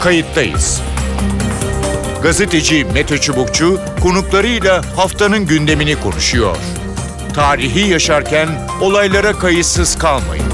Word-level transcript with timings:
kayıttayız. 0.00 0.82
Gazeteci 2.22 2.84
Mete 2.94 3.18
Çubukçu 3.18 3.80
konuklarıyla 4.02 4.82
haftanın 4.96 5.46
gündemini 5.46 6.00
konuşuyor. 6.00 6.56
Tarihi 7.34 7.90
yaşarken 7.90 8.48
olaylara 8.80 9.32
kayıtsız 9.32 9.98
kalmayın. 9.98 10.44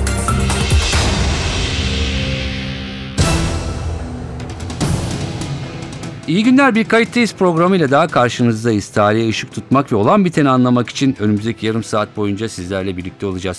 İyi 6.29 6.45
günler 6.45 6.75
bir 6.75 6.85
kayıttayız 6.85 7.35
programıyla 7.35 7.91
daha 7.91 8.09
karşınızdayız. 8.09 8.89
Tarihe 8.89 9.29
ışık 9.29 9.53
tutmak 9.53 9.93
ve 9.93 9.97
olan 9.97 10.25
biteni 10.25 10.49
anlamak 10.49 10.91
için 10.91 11.17
önümüzdeki 11.21 11.67
yarım 11.67 11.85
saat 11.85 12.17
boyunca 12.17 12.49
sizlerle 12.49 12.97
birlikte 12.97 13.27
olacağız. 13.27 13.59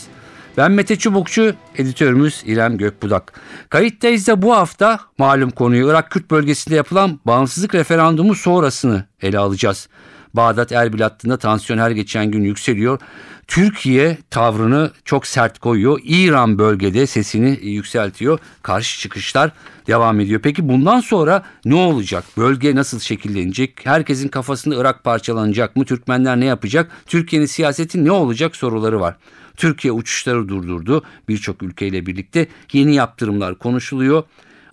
Ben 0.57 0.71
Mete 0.71 0.95
Çubukçu, 0.95 1.55
editörümüz 1.77 2.43
İrem 2.45 2.77
Gökbudak. 2.77 3.41
Kayıttayız 3.69 4.27
da 4.27 4.41
bu 4.41 4.55
hafta 4.55 4.99
malum 5.17 5.51
konuyu 5.51 5.89
Irak 5.89 6.11
Kürt 6.11 6.31
bölgesinde 6.31 6.75
yapılan 6.75 7.19
bağımsızlık 7.25 7.75
referandumu 7.75 8.35
sonrasını 8.35 9.05
ele 9.21 9.37
alacağız. 9.37 9.89
Bağdat 10.33 10.71
Erbil 10.71 10.99
hattında 10.99 11.37
tansiyon 11.37 11.79
her 11.79 11.91
geçen 11.91 12.31
gün 12.31 12.43
yükseliyor. 12.43 12.99
Türkiye 13.47 14.17
tavrını 14.29 14.91
çok 15.05 15.27
sert 15.27 15.59
koyuyor. 15.59 15.99
İran 16.03 16.59
bölgede 16.59 17.07
sesini 17.07 17.59
yükseltiyor. 17.61 18.39
Karşı 18.61 18.99
çıkışlar 18.99 19.51
devam 19.87 20.19
ediyor. 20.19 20.41
Peki 20.43 20.69
bundan 20.69 20.99
sonra 20.99 21.43
ne 21.65 21.75
olacak? 21.75 22.23
Bölge 22.37 22.75
nasıl 22.75 22.99
şekillenecek? 22.99 23.79
Herkesin 23.83 24.27
kafasında 24.27 24.75
Irak 24.75 25.03
parçalanacak 25.03 25.75
mı? 25.75 25.85
Türkmenler 25.85 26.39
ne 26.39 26.45
yapacak? 26.45 26.91
Türkiye'nin 27.05 27.45
siyaseti 27.45 28.05
ne 28.05 28.11
olacak 28.11 28.55
soruları 28.55 28.99
var. 28.99 29.15
Türkiye 29.57 29.91
uçuşları 29.91 30.49
durdurdu. 30.49 31.03
Birçok 31.29 31.63
ülkeyle 31.63 32.05
birlikte 32.05 32.47
yeni 32.73 32.95
yaptırımlar 32.95 33.55
konuşuluyor. 33.55 34.23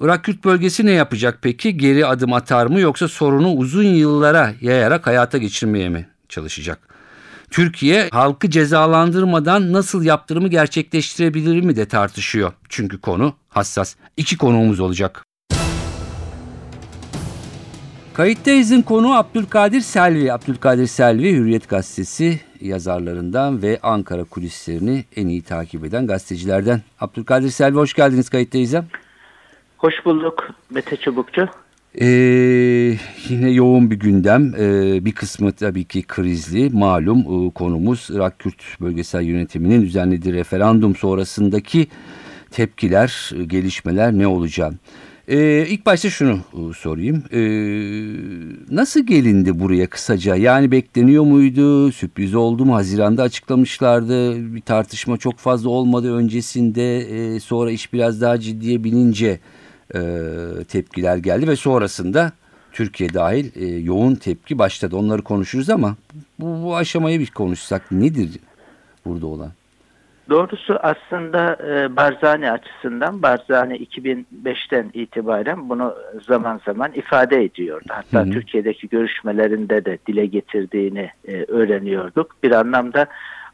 Irak 0.00 0.24
Kürt 0.24 0.44
bölgesi 0.44 0.86
ne 0.86 0.90
yapacak 0.90 1.38
peki? 1.42 1.76
Geri 1.76 2.06
adım 2.06 2.32
atar 2.32 2.66
mı 2.66 2.80
yoksa 2.80 3.09
sorunu 3.09 3.52
uzun 3.52 3.82
yıllara 3.82 4.54
yayarak 4.60 5.06
hayata 5.06 5.38
geçirmeye 5.38 5.88
mi 5.88 6.09
çalışacak? 6.28 6.78
Türkiye 7.50 8.09
halkı 8.12 8.50
cezalandırmadan 8.50 9.72
nasıl 9.72 10.04
yaptırımı 10.04 10.48
gerçekleştirebilir 10.48 11.60
mi 11.60 11.76
de 11.76 11.88
tartışıyor. 11.88 12.52
Çünkü 12.68 13.00
konu 13.00 13.34
hassas. 13.48 13.96
İki 14.16 14.37
konuğumuz 14.37 14.80
olacak. 14.80 15.24
Kayıttayız'ın 18.21 18.82
konu 18.82 19.15
Abdülkadir 19.15 19.80
Selvi. 19.80 20.32
Abdülkadir 20.32 20.87
Selvi 20.87 21.32
Hürriyet 21.32 21.68
Gazetesi 21.68 22.40
yazarlarından 22.60 23.62
ve 23.62 23.79
Ankara 23.82 24.24
kulislerini 24.24 25.04
en 25.16 25.27
iyi 25.27 25.43
takip 25.43 25.85
eden 25.85 26.07
gazetecilerden. 26.07 26.82
Abdülkadir 27.01 27.51
Selvi 27.51 27.77
hoş 27.77 27.95
geldiniz 27.95 28.29
Kayıttayız'a. 28.29 28.85
Hoş 29.79 29.95
bulduk 30.04 30.51
Mete 30.71 30.96
Çubukçu. 30.96 31.49
Ee, 32.01 32.07
yine 33.29 33.51
yoğun 33.51 33.90
bir 33.90 33.96
gündem. 33.96 34.55
Ee, 34.59 35.05
bir 35.05 35.12
kısmı 35.12 35.52
tabii 35.52 35.84
ki 35.84 36.02
krizli. 36.02 36.71
Malum 36.71 37.18
e, 37.18 37.51
konumuz 37.51 38.09
Irak 38.12 38.38
Kürt 38.38 38.62
Bölgesel 38.80 39.23
Yönetimi'nin 39.23 39.82
düzenlediği 39.82 40.34
referandum 40.34 40.96
sonrasındaki 40.96 41.87
tepkiler, 42.51 43.30
e, 43.37 43.45
gelişmeler 43.45 44.12
ne 44.12 44.27
olacak? 44.27 44.73
Ee, 45.30 45.66
ilk 45.68 45.86
başta 45.86 46.10
şunu 46.10 46.32
e, 46.32 46.73
sorayım. 46.74 47.24
Ee, 47.32 47.40
nasıl 48.70 49.06
gelindi 49.06 49.60
buraya 49.60 49.87
kısaca? 49.87 50.37
Yani 50.37 50.70
bekleniyor 50.70 51.24
muydu? 51.24 51.92
Sürpriz 51.92 52.34
oldu 52.34 52.64
mu? 52.64 52.74
Haziranda 52.74 53.22
açıklamışlardı. 53.22 54.37
Bir 54.54 54.60
tartışma 54.60 55.16
çok 55.16 55.38
fazla 55.38 55.70
olmadı 55.70 56.14
öncesinde. 56.14 56.98
Ee, 56.98 57.40
sonra 57.40 57.70
iş 57.70 57.92
biraz 57.92 58.20
daha 58.20 58.40
ciddiye 58.40 58.84
binince 58.84 59.40
e, 59.95 60.00
tepkiler 60.68 61.16
geldi 61.16 61.48
ve 61.48 61.56
sonrasında 61.56 62.32
Türkiye 62.72 63.15
dahil 63.15 63.50
e, 63.54 63.66
yoğun 63.66 64.15
tepki 64.15 64.59
başladı. 64.59 64.97
Onları 64.97 65.22
konuşuruz 65.22 65.70
ama 65.70 65.97
bu, 66.38 66.62
bu 66.65 66.76
aşamayı 66.76 67.21
bir 67.21 67.31
konuşsak 67.31 67.93
nedir 67.93 68.31
burada 69.05 69.26
olan? 69.26 69.53
Doğrusu 70.31 70.79
aslında 70.83 71.57
e, 71.67 71.97
Barzani 71.97 72.51
açısından 72.51 73.23
Barzani 73.23 73.77
2005'ten 73.77 74.91
itibaren 74.95 75.69
bunu 75.69 75.95
zaman 76.27 76.61
zaman 76.67 76.93
ifade 76.93 77.45
ediyordu. 77.45 77.87
Hatta 77.89 78.21
hı 78.21 78.27
hı. 78.27 78.31
Türkiye'deki 78.31 78.89
görüşmelerinde 78.89 79.85
de 79.85 79.99
dile 80.07 80.27
getirdiğini 80.27 81.11
e, 81.29 81.45
öğreniyorduk. 81.45 82.43
Bir 82.43 82.51
anlamda 82.51 83.07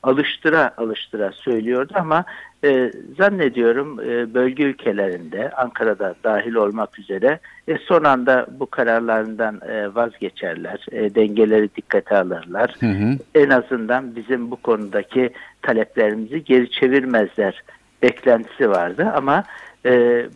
alıştıra 0.02 0.74
alıştıra 0.76 1.32
söylüyordu 1.32 1.92
ama 1.96 2.24
e, 2.64 2.92
zannediyorum 3.18 4.00
e, 4.00 4.34
bölge 4.34 4.62
ülkelerinde 4.62 5.50
Ankara'da 5.50 6.14
dahil 6.24 6.54
olmak 6.54 6.98
üzere 6.98 7.38
e, 7.68 7.78
son 7.78 8.04
anda 8.04 8.46
bu 8.60 8.66
kararlarından 8.66 9.60
e, 9.68 9.94
vazgeçerler, 9.94 10.86
e, 10.92 11.14
dengeleri 11.14 11.74
dikkate 11.76 12.16
alırlar. 12.16 12.74
Hı 12.80 12.86
hı. 12.86 13.18
En 13.34 13.50
azından 13.50 14.16
bizim 14.16 14.50
bu 14.50 14.56
konudaki 14.56 15.30
taleplerimizi 15.66 16.44
geri 16.44 16.70
çevirmezler 16.70 17.62
beklentisi 18.02 18.70
vardı 18.70 19.12
ama 19.16 19.44
e, 19.86 19.90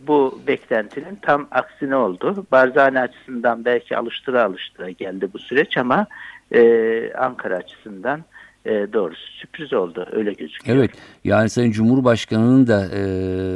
bu 0.07 0.41
beklentinin 0.47 1.15
tam 1.21 1.47
aksine 1.51 1.95
oldu. 1.95 2.45
Barzani 2.51 2.99
açısından 2.99 3.65
belki 3.65 3.97
alıştıra 3.97 4.43
alıştıra 4.43 4.89
geldi 4.89 5.29
bu 5.33 5.39
süreç 5.39 5.77
ama 5.77 6.07
e, 6.53 7.13
Ankara 7.13 7.55
açısından 7.55 8.23
e, 8.65 8.71
doğrusu 8.93 9.31
sürpriz 9.31 9.73
oldu 9.73 10.07
öyle 10.11 10.33
gözüküyor. 10.33 10.77
Evet 10.77 10.91
yani 11.23 11.49
Sayın 11.49 11.71
Cumhurbaşkanı'nın 11.71 12.67
da 12.67 12.87
e, 12.93 13.01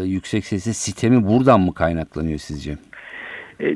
yüksek 0.05 0.45
sesle 0.45 0.73
sitemi 0.73 1.27
buradan 1.27 1.59
mı 1.59 1.73
kaynaklanıyor 1.73 2.39
sizce? 2.39 2.77
E, 3.61 3.75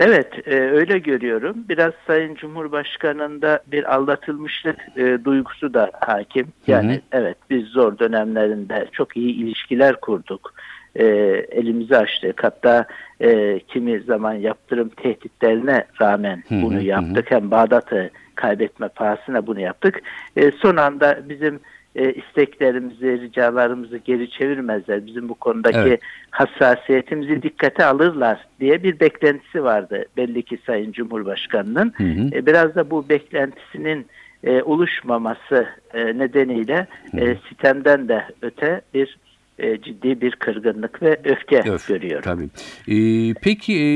evet 0.00 0.48
e, 0.48 0.54
öyle 0.54 0.98
görüyorum. 0.98 1.56
Biraz 1.68 1.92
Sayın 2.06 2.34
Cumhurbaşkanı'nda 2.34 3.62
bir 3.66 3.94
aldatılmışlık 3.94 4.76
e, 4.96 5.24
duygusu 5.24 5.74
da 5.74 5.90
hakim. 6.00 6.46
Yani 6.66 6.92
hı 6.92 6.96
hı. 6.96 7.00
evet 7.12 7.36
biz 7.50 7.66
zor 7.66 7.98
dönemlerinde 7.98 8.86
çok 8.92 9.16
iyi 9.16 9.34
ilişkiler 9.34 10.00
kurduk. 10.00 10.54
E, 10.96 11.04
elimizi 11.50 11.96
açtık. 11.96 12.44
Hatta 12.44 12.86
e, 13.20 13.60
kimi 13.68 14.00
zaman 14.00 14.34
yaptırım 14.34 14.88
tehditlerine 14.88 15.84
rağmen 16.00 16.42
hı 16.48 16.54
hı, 16.54 16.62
bunu 16.62 16.80
yaptık. 16.80 17.30
Hı. 17.30 17.34
Hem 17.34 17.50
Bağdat'ı 17.50 18.10
kaybetme 18.34 18.88
pahasına 18.88 19.46
bunu 19.46 19.60
yaptık. 19.60 20.02
E, 20.36 20.50
son 20.50 20.76
anda 20.76 21.18
bizim 21.28 21.60
e, 21.96 22.12
isteklerimizi, 22.12 23.20
ricalarımızı 23.20 23.96
geri 23.96 24.30
çevirmezler. 24.30 25.06
Bizim 25.06 25.28
bu 25.28 25.34
konudaki 25.34 25.78
evet. 25.78 26.00
hassasiyetimizi 26.30 27.42
dikkate 27.42 27.84
alırlar 27.84 28.46
diye 28.60 28.82
bir 28.82 29.00
beklentisi 29.00 29.64
vardı 29.64 30.04
belli 30.16 30.42
ki 30.42 30.58
Sayın 30.66 30.92
Cumhurbaşkanı'nın. 30.92 31.92
Hı 31.96 32.04
hı. 32.04 32.28
E, 32.32 32.46
biraz 32.46 32.74
da 32.74 32.90
bu 32.90 33.08
beklentisinin 33.08 34.06
e, 34.44 34.62
oluşmaması 34.62 35.66
e, 35.94 36.18
nedeniyle 36.18 36.86
e, 37.18 37.36
sitemden 37.48 38.08
de 38.08 38.24
öte 38.42 38.80
bir 38.94 39.16
e, 39.58 39.82
ciddi 39.82 40.20
bir 40.20 40.36
kırgınlık 40.36 41.02
ve 41.02 41.20
öfke 41.24 41.72
Öf, 41.72 41.88
görüyorum. 41.88 42.22
Tabii. 42.22 42.48
Ee, 42.88 43.34
peki 43.42 43.74
e, 43.74 43.88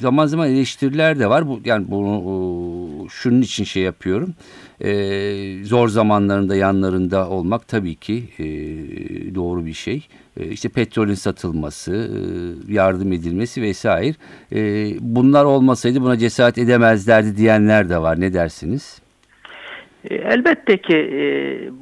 zaman 0.00 0.26
zaman 0.26 0.48
eleştiriler 0.50 1.18
de 1.18 1.30
var. 1.30 1.48
Bu 1.48 1.60
yani 1.64 1.86
bunu 1.88 2.16
e, 3.06 3.08
şunun 3.08 3.42
için 3.42 3.64
şey 3.64 3.82
yapıyorum. 3.82 4.34
E, 4.80 5.64
zor 5.64 5.88
zamanlarında 5.88 6.56
yanlarında 6.56 7.28
olmak 7.28 7.68
tabii 7.68 7.94
ki 7.94 8.24
e, 8.38 8.44
doğru 9.34 9.66
bir 9.66 9.72
şey. 9.72 10.06
E, 10.36 10.48
işte 10.48 10.68
petrolün 10.68 11.14
satılması, 11.14 11.92
e, 11.92 12.72
yardım 12.72 13.12
edilmesi 13.12 13.62
vesaire. 13.62 14.14
E, 14.52 14.92
bunlar 15.00 15.44
olmasaydı 15.44 16.00
buna 16.00 16.18
cesaret 16.18 16.58
edemezlerdi 16.58 17.36
diyenler 17.36 17.88
de 17.88 17.98
var. 17.98 18.20
Ne 18.20 18.34
dersiniz? 18.34 19.00
E, 20.10 20.14
elbette 20.14 20.76
ki 20.76 20.96
e, 20.96 21.22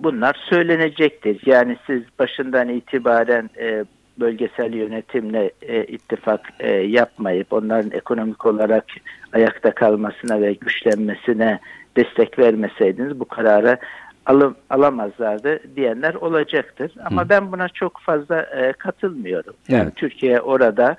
bunlar 0.05 0.37
söylenecektir. 0.51 1.43
Yani 1.47 1.77
siz 1.87 2.03
başından 2.19 2.69
itibaren 2.69 3.51
e, 3.59 3.85
bölgesel 4.21 4.73
yönetimle 4.75 5.51
ittifak 5.89 6.41
yapmayıp 6.87 7.53
onların 7.53 7.91
ekonomik 7.91 8.47
olarak 8.47 8.85
ayakta 9.33 9.75
kalmasına 9.75 10.41
ve 10.41 10.53
güçlenmesine 10.53 11.59
destek 11.97 12.39
vermeseydiniz 12.39 13.21
bu 13.21 13.25
kararı 13.25 13.79
alım, 14.27 14.57
alamazlardı 14.71 15.61
diyenler 15.77 16.15
olacaktır. 16.15 16.93
Ama 17.05 17.25
Hı. 17.25 17.29
ben 17.29 17.53
buna 17.53 17.69
çok 17.69 18.01
fazla 18.01 18.47
katılmıyorum. 18.79 19.55
Yani 19.69 19.83
evet. 19.83 19.97
Türkiye 19.97 20.41
orada 20.41 20.97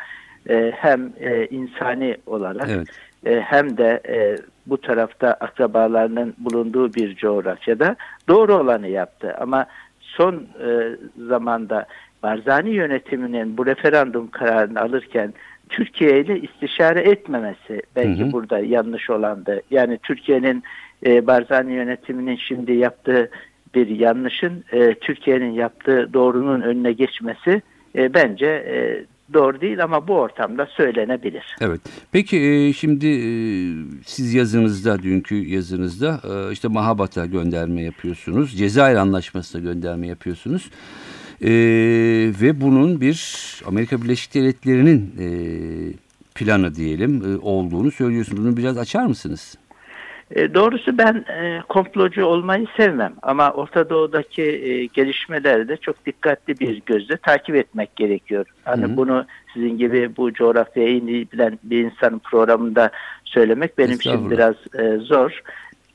hem 0.71 1.13
insani 1.49 2.17
olarak 2.25 2.69
evet. 2.69 2.87
Hem 3.25 3.77
de 3.77 4.01
bu 4.67 4.81
tarafta 4.81 5.27
akrabalarının 5.33 6.35
bulunduğu 6.37 6.93
bir 6.93 7.15
coğrafyada 7.15 7.95
doğru 8.27 8.55
olanı 8.55 8.87
yaptı. 8.87 9.35
Ama 9.39 9.65
son 9.99 10.35
e, 10.35 10.95
zamanda 11.27 11.85
Barzani 12.23 12.69
yönetiminin 12.69 13.57
bu 13.57 13.65
referandum 13.65 14.27
kararını 14.27 14.81
alırken 14.81 15.33
Türkiye 15.69 16.19
ile 16.19 16.39
istişare 16.39 16.99
etmemesi 16.99 17.81
belki 17.95 18.23
hı 18.23 18.27
hı. 18.27 18.31
burada 18.31 18.59
yanlış 18.59 19.09
olandı. 19.09 19.61
Yani 19.71 19.97
Türkiye'nin 20.03 20.63
e, 21.05 21.27
Barzani 21.27 21.73
yönetiminin 21.73 22.35
şimdi 22.35 22.73
yaptığı 22.73 23.29
bir 23.75 23.87
yanlışın 23.87 24.63
e, 24.71 24.93
Türkiye'nin 24.93 25.51
yaptığı 25.51 26.13
doğrunun 26.13 26.61
önüne 26.61 26.91
geçmesi 26.91 27.61
e, 27.95 28.13
bence 28.13 28.47
e, 28.47 29.05
doğru 29.33 29.61
değil 29.61 29.83
ama 29.83 30.07
bu 30.07 30.13
ortamda 30.13 30.65
söylenebilir. 30.65 31.55
Evet. 31.61 31.81
Peki 32.11 32.37
e, 32.37 32.73
şimdi 32.73 33.07
e, 33.07 33.29
siz 34.05 34.33
yazınızda, 34.33 35.03
dünkü 35.03 35.35
yazınızda 35.35 36.21
e, 36.23 36.51
işte 36.51 36.67
Mahabat'a 36.67 37.25
gönderme 37.25 37.81
yapıyorsunuz. 37.81 38.57
Cezayir 38.57 38.95
Anlaşması'na 38.95 39.61
gönderme 39.61 40.07
yapıyorsunuz. 40.07 40.69
Ve 42.41 42.61
bunun 42.61 43.01
bir 43.01 43.21
Amerika 43.65 44.01
Birleşik 44.01 44.33
Devletleri'nin 44.33 45.13
planı 46.35 46.75
diyelim 46.75 47.39
olduğunu 47.41 47.91
söylüyorsunuz. 47.91 48.45
Bunu 48.45 48.57
biraz 48.57 48.77
açar 48.77 49.05
mısınız? 49.05 49.57
E, 50.35 50.53
doğrusu 50.53 50.97
ben 50.97 51.25
e, 51.29 51.61
komplocu 51.69 52.25
olmayı 52.25 52.67
sevmem 52.77 53.13
ama 53.21 53.51
Orta 53.51 53.89
Doğu'daki 53.89 54.43
e, 54.43 54.85
gelişmeleri 54.85 55.67
de 55.67 55.77
çok 55.77 56.05
dikkatli 56.05 56.59
bir 56.59 56.81
gözle 56.85 57.17
takip 57.17 57.55
etmek 57.55 57.95
gerekiyor. 57.95 58.45
Hani 58.65 58.83
Hı 58.83 58.87
hı. 58.87 58.97
bunu 58.97 59.25
sizin 59.53 59.77
gibi 59.77 60.17
bu 60.17 60.33
coğrafyayı 60.33 61.01
iyi 61.01 61.31
bilen 61.31 61.59
bir 61.63 61.83
insanın 61.83 62.19
programında 62.19 62.89
söylemek 63.23 63.77
benim 63.77 63.95
için 63.95 64.31
biraz 64.31 64.55
e, 64.79 64.97
zor. 64.97 65.41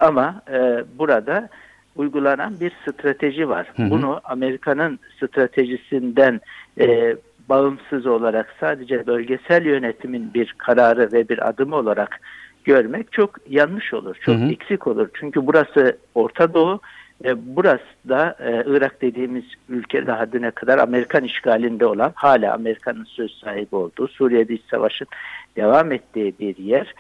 Ama 0.00 0.43
e, 0.52 0.85
burada 0.99 1.49
uygulanan 1.96 2.61
bir 2.61 2.73
strateji 2.82 3.49
var. 3.49 3.73
Hı 3.76 3.82
hı. 3.82 3.90
Bunu 3.90 4.20
Amerika'nın 4.25 4.99
stratejisinden 5.17 6.40
e, 6.81 7.17
bağımsız 7.49 8.06
olarak 8.06 8.55
sadece 8.61 9.06
bölgesel 9.06 9.67
yönetimin 9.67 10.35
bir 10.35 10.55
kararı 10.58 11.12
ve 11.12 11.28
bir 11.28 11.49
adımı 11.49 11.76
olarak 11.76 12.20
görmek 12.64 13.12
çok 13.12 13.31
yanlış 13.49 13.94
olur, 13.94 14.17
çok 14.20 14.35
Hı 14.35 14.38
hı. 14.38 14.53
eksik 14.53 14.87
olur. 14.87 15.09
Çünkü 15.14 15.47
burası 15.47 15.99
Orta 16.14 16.55
Doğu 16.55 16.81
ve 17.25 17.35
burası 17.56 18.09
da 18.09 18.37
e, 18.41 18.64
Irak 18.67 19.03
dediğimiz 19.03 19.44
ülke 19.69 20.06
daha 20.06 20.32
düne 20.32 20.50
kadar 20.50 20.79
Amerikan 20.79 21.25
işgalinde 21.25 21.87
olan, 21.87 22.12
hala 22.14 22.55
Amerika'nın 22.55 23.05
söz 23.05 23.32
sahibi 23.32 23.76
olduğu, 23.76 24.09
Suriye'de 24.09 24.55
iç 24.55 24.62
savaşın 24.70 25.06
devam 25.56 25.93
ettiği 25.93 26.35
bir 26.41 26.56
yer. 26.56 26.94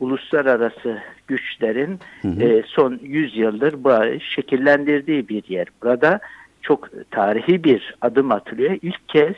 Uluslararası 0.00 0.98
güçlerin 1.26 1.98
Hı 2.22 2.28
hı. 2.28 2.42
e, 2.42 2.62
son 2.66 2.98
100 3.02 3.36
yıldır 3.36 3.84
burayı 3.84 4.20
şekillendirdiği 4.20 5.28
bir 5.28 5.48
yer. 5.48 5.66
Burada 5.82 6.20
çok 6.62 6.88
tarihi 7.10 7.64
bir 7.64 7.94
adım 8.00 8.32
atılıyor. 8.32 8.78
İlk 8.82 9.08
kez 9.08 9.34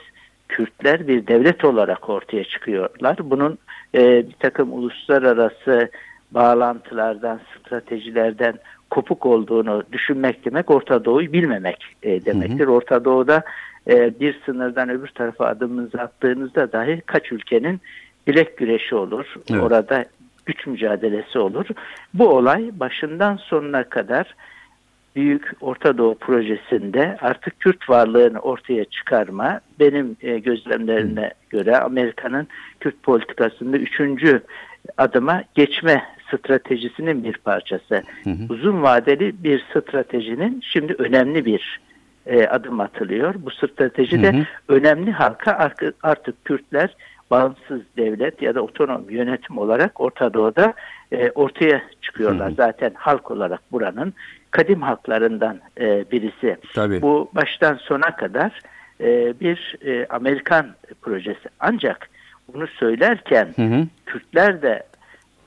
Kürtler 0.50 1.08
bir 1.08 1.26
devlet 1.26 1.64
olarak 1.64 2.08
ortaya 2.10 2.44
çıkıyorlar. 2.44 3.16
Bunun 3.22 3.58
e, 3.94 4.28
bir 4.28 4.36
takım 4.38 4.72
uluslararası 4.72 5.90
bağlantılardan, 6.30 7.40
stratejilerden 7.58 8.54
kopuk 8.90 9.26
olduğunu 9.26 9.82
düşünmek 9.92 10.44
demek 10.44 10.70
Orta 10.70 11.04
Doğu'yu 11.04 11.32
bilmemek 11.32 11.84
e, 12.02 12.24
demektir. 12.24 12.66
Orta 12.66 13.04
Doğu'da 13.04 13.42
e, 13.88 14.20
bir 14.20 14.40
sınırdan 14.46 14.88
öbür 14.88 15.08
tarafa 15.08 15.46
adımınızı 15.46 15.98
attığınızda 15.98 16.72
dahi 16.72 17.02
kaç 17.06 17.32
ülkenin 17.32 17.80
bilek 18.26 18.56
güreşi 18.56 18.94
olur. 18.94 19.34
Evet. 19.50 19.62
Orada 19.62 20.04
güç 20.46 20.66
mücadelesi 20.66 21.38
olur. 21.38 21.66
Bu 22.14 22.28
olay 22.28 22.70
başından 22.80 23.36
sonuna 23.36 23.84
kadar 23.84 24.34
Büyük 25.16 25.52
Orta 25.60 25.98
Doğu 25.98 26.14
projesinde 26.14 27.16
artık 27.20 27.60
Kürt 27.60 27.90
varlığını 27.90 28.38
ortaya 28.38 28.84
çıkarma 28.84 29.60
benim 29.80 30.16
e, 30.22 30.38
gözlemlerine 30.38 31.30
göre 31.50 31.78
Amerika'nın 31.78 32.48
Kürt 32.80 33.02
politikasında 33.02 33.76
üçüncü 33.76 34.42
adıma 34.96 35.42
geçme 35.54 36.04
stratejisinin 36.28 37.24
bir 37.24 37.32
parçası. 37.32 38.02
Hı 38.24 38.30
hı. 38.30 38.46
Uzun 38.48 38.82
vadeli 38.82 39.44
bir 39.44 39.64
stratejinin 39.70 40.60
şimdi 40.64 40.92
önemli 40.92 41.44
bir 41.44 41.80
e, 42.26 42.46
adım 42.46 42.80
atılıyor. 42.80 43.34
Bu 43.38 43.50
stratejide 43.50 44.32
Hı 44.32 44.36
hı. 44.36 44.44
önemli 44.68 45.12
halka 45.12 45.70
artık 46.02 46.44
Kürtler 46.44 46.96
bağımsız 47.30 47.80
devlet 47.96 48.42
ya 48.42 48.54
da 48.54 48.62
otonom 48.62 49.10
yönetim 49.10 49.58
olarak 49.58 50.00
Orta 50.00 50.34
Doğu'da 50.34 50.74
e, 51.12 51.30
ortaya 51.30 51.82
çıkıyorlar. 52.02 52.48
Hı 52.48 52.52
hı. 52.52 52.56
Zaten 52.56 52.92
halk 52.94 53.30
olarak 53.30 53.60
buranın 53.72 54.14
kadim 54.50 54.82
halklarından 54.82 55.60
e, 55.80 56.04
birisi. 56.12 56.56
Tabii. 56.74 57.02
Bu 57.02 57.30
baştan 57.34 57.74
sona 57.74 58.16
kadar 58.16 58.60
e, 59.00 59.40
bir 59.40 59.76
e, 59.84 60.06
Amerikan 60.06 60.66
projesi. 61.02 61.48
Ancak 61.60 62.10
bunu 62.54 62.66
söylerken 62.66 63.48
Hı 63.56 63.62
hı. 63.62 63.86
Kürtler 64.06 64.62
de 64.62 64.82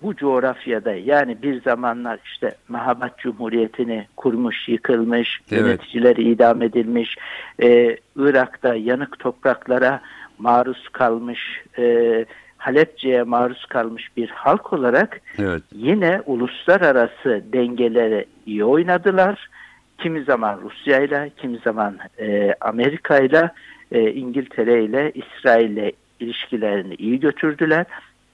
bu 0.04 0.16
coğrafyada 0.16 0.94
yani 0.94 1.42
bir 1.42 1.62
zamanlar 1.62 2.20
işte 2.26 2.56
Mahabat 2.68 3.18
Cumhuriyeti'ni 3.18 4.08
kurmuş, 4.18 4.70
yıkılmış, 4.70 5.42
Evet. 5.52 5.62
yöneticiler 5.62 6.16
idam 6.16 6.62
edilmiş, 6.62 7.18
e, 7.64 7.98
Irak'ta 8.16 8.76
yanık 8.76 9.20
topraklara 9.20 10.02
maruz 10.44 10.90
kalmış, 10.90 11.40
e, 11.78 12.26
Halepçe'ye 12.58 13.24
maruz 13.24 13.66
kalmış 13.66 14.18
bir 14.18 14.30
halk 14.30 14.74
olarak 14.74 15.22
Evet. 15.40 15.64
yine 15.76 16.22
uluslararası 16.26 17.44
dengeleri 17.54 18.26
iyi 18.46 18.66
oynadılar. 18.66 19.50
Kimi 19.98 20.24
zaman 20.24 20.60
Rusya 20.62 21.00
ile, 21.00 21.32
kimi 21.38 21.58
zaman 21.58 21.98
e, 22.20 22.56
Amerika 22.62 23.20
ile, 23.20 23.52
e, 23.92 24.12
İngiltere 24.12 24.84
ile, 24.84 25.12
İsrail 25.12 25.70
ile 25.70 25.92
ilişkilerini 26.20 26.96
iyi 26.96 27.20
götürdüler. 27.20 27.86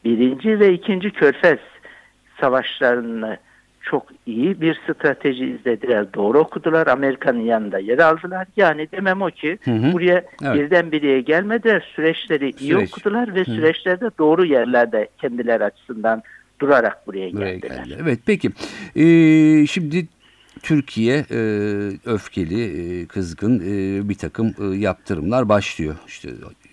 Birinci 0.05 0.59
ve 0.59 0.73
ikinci 0.73 1.11
Körfez 1.11 1.59
savaşlarını 2.41 3.37
çok 3.91 4.05
iyi 4.25 4.61
bir 4.61 4.79
strateji 4.83 5.45
izlediler. 5.45 6.13
Doğru 6.13 6.39
okudular. 6.39 6.87
Amerika'nın 6.87 7.39
yanında 7.41 7.79
yer 7.79 7.97
aldılar. 7.99 8.47
Yani 8.57 8.87
demem 8.91 9.21
o 9.21 9.27
ki 9.29 9.57
Hı 9.63 9.71
hı. 9.71 9.93
buraya 9.93 10.25
Evet. 10.43 10.55
birdenbireye 10.55 11.21
gelmediler. 11.21 11.91
Süreçleri 11.95 12.49
iyi 12.59 12.71
Süreç. 12.71 12.89
okudular 12.93 13.35
ve 13.35 13.45
süreçlerde 13.45 14.09
doğru 14.19 14.45
yerlerde 14.45 15.09
kendileri 15.21 15.63
açısından 15.63 16.23
durarak 16.61 17.07
buraya 17.07 17.33
Buraya 17.33 17.55
geldiler. 17.55 17.83
geldi. 17.85 17.97
Evet 18.01 18.19
peki. 18.25 18.49
Ee, 18.95 19.67
şimdi 19.67 20.07
Türkiye 20.63 21.25
e, 21.31 21.39
öfkeli, 22.05 22.63
e, 22.63 23.05
kızgın 23.05 23.59
e, 23.59 24.09
bir 24.09 24.15
takım 24.15 24.53
e, 24.61 24.75
yaptırımlar 24.77 25.49
başlıyor. 25.49 25.95
İşte 26.07 26.29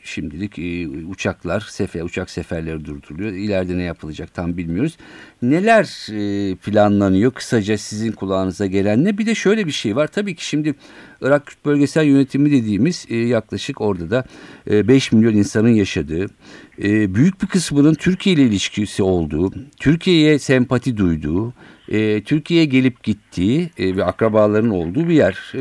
şimdilik 0.06 0.58
e, 0.58 0.88
uçaklar, 0.88 1.60
sefer, 1.60 2.02
uçak 2.02 2.30
seferleri 2.30 2.84
durduruluyor. 2.84 3.32
İleride 3.32 3.78
ne 3.78 3.82
yapılacak 3.82 4.34
tam 4.34 4.56
bilmiyoruz. 4.56 4.96
Neler 5.42 6.06
e, 6.12 6.54
planlanıyor 6.54 7.32
kısaca 7.32 7.78
sizin 7.78 8.12
kulağınıza 8.12 8.66
gelen 8.66 9.04
ne? 9.04 9.18
Bir 9.18 9.26
de 9.26 9.34
şöyle 9.34 9.66
bir 9.66 9.72
şey 9.72 9.96
var. 9.96 10.06
Tabii 10.06 10.34
ki 10.34 10.46
şimdi 10.46 10.74
Irak 11.20 11.46
Kürt 11.46 11.64
Bölgesel 11.64 12.04
Yönetimi 12.04 12.52
dediğimiz 12.52 13.06
e, 13.08 13.16
yaklaşık 13.16 13.80
orada 13.80 14.10
da 14.10 14.24
e, 14.70 14.88
5 14.88 15.12
milyon 15.12 15.34
insanın 15.34 15.74
yaşadığı, 15.74 16.26
büyük 17.14 17.42
bir 17.42 17.46
kısmının 17.46 17.94
Türkiye 17.94 18.34
ile 18.34 18.42
ilişkisi 18.42 19.02
olduğu, 19.02 19.52
Türkiye'ye 19.76 20.38
sempati 20.38 20.96
duyduğu, 20.96 21.52
Türkiye'ye 22.24 22.66
gelip 22.66 23.02
gittiği 23.02 23.70
ve 23.78 24.04
akrabaların 24.04 24.70
olduğu 24.70 25.08
bir 25.08 25.14
yer. 25.14 25.52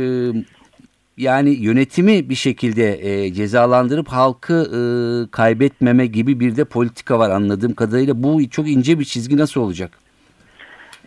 Yani 1.17 1.49
yönetimi 1.49 2.29
bir 2.29 2.35
şekilde 2.35 2.99
e, 3.01 3.33
cezalandırıp 3.33 4.07
halkı 4.07 4.53
e, 4.53 4.81
kaybetmeme 5.31 6.05
gibi 6.05 6.39
bir 6.39 6.55
de 6.55 6.65
politika 6.65 7.19
var 7.19 7.29
anladığım 7.29 7.73
kadarıyla. 7.73 8.23
Bu 8.23 8.49
çok 8.49 8.69
ince 8.69 8.99
bir 8.99 9.05
çizgi 9.05 9.37
nasıl 9.37 9.61
olacak? 9.61 9.91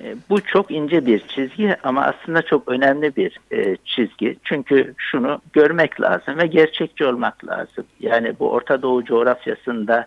E, 0.00 0.15
Bu 0.31 0.41
çok 0.41 0.71
ince 0.71 1.07
bir 1.07 1.19
çizgi 1.19 1.77
ama 1.83 2.03
aslında 2.05 2.43
çok 2.43 2.69
önemli 2.69 3.17
bir 3.17 3.38
e, 3.53 3.77
çizgi. 3.85 4.37
Çünkü 4.45 4.95
şunu 4.97 5.41
görmek 5.53 6.00
lazım 6.00 6.38
ve 6.38 6.47
gerçekçi 6.47 7.05
olmak 7.05 7.47
lazım. 7.47 7.85
Yani 8.00 8.33
bu 8.41 8.50
Orta 8.50 8.83
Doğu 8.83 9.05
coğrafyasında 9.05 10.07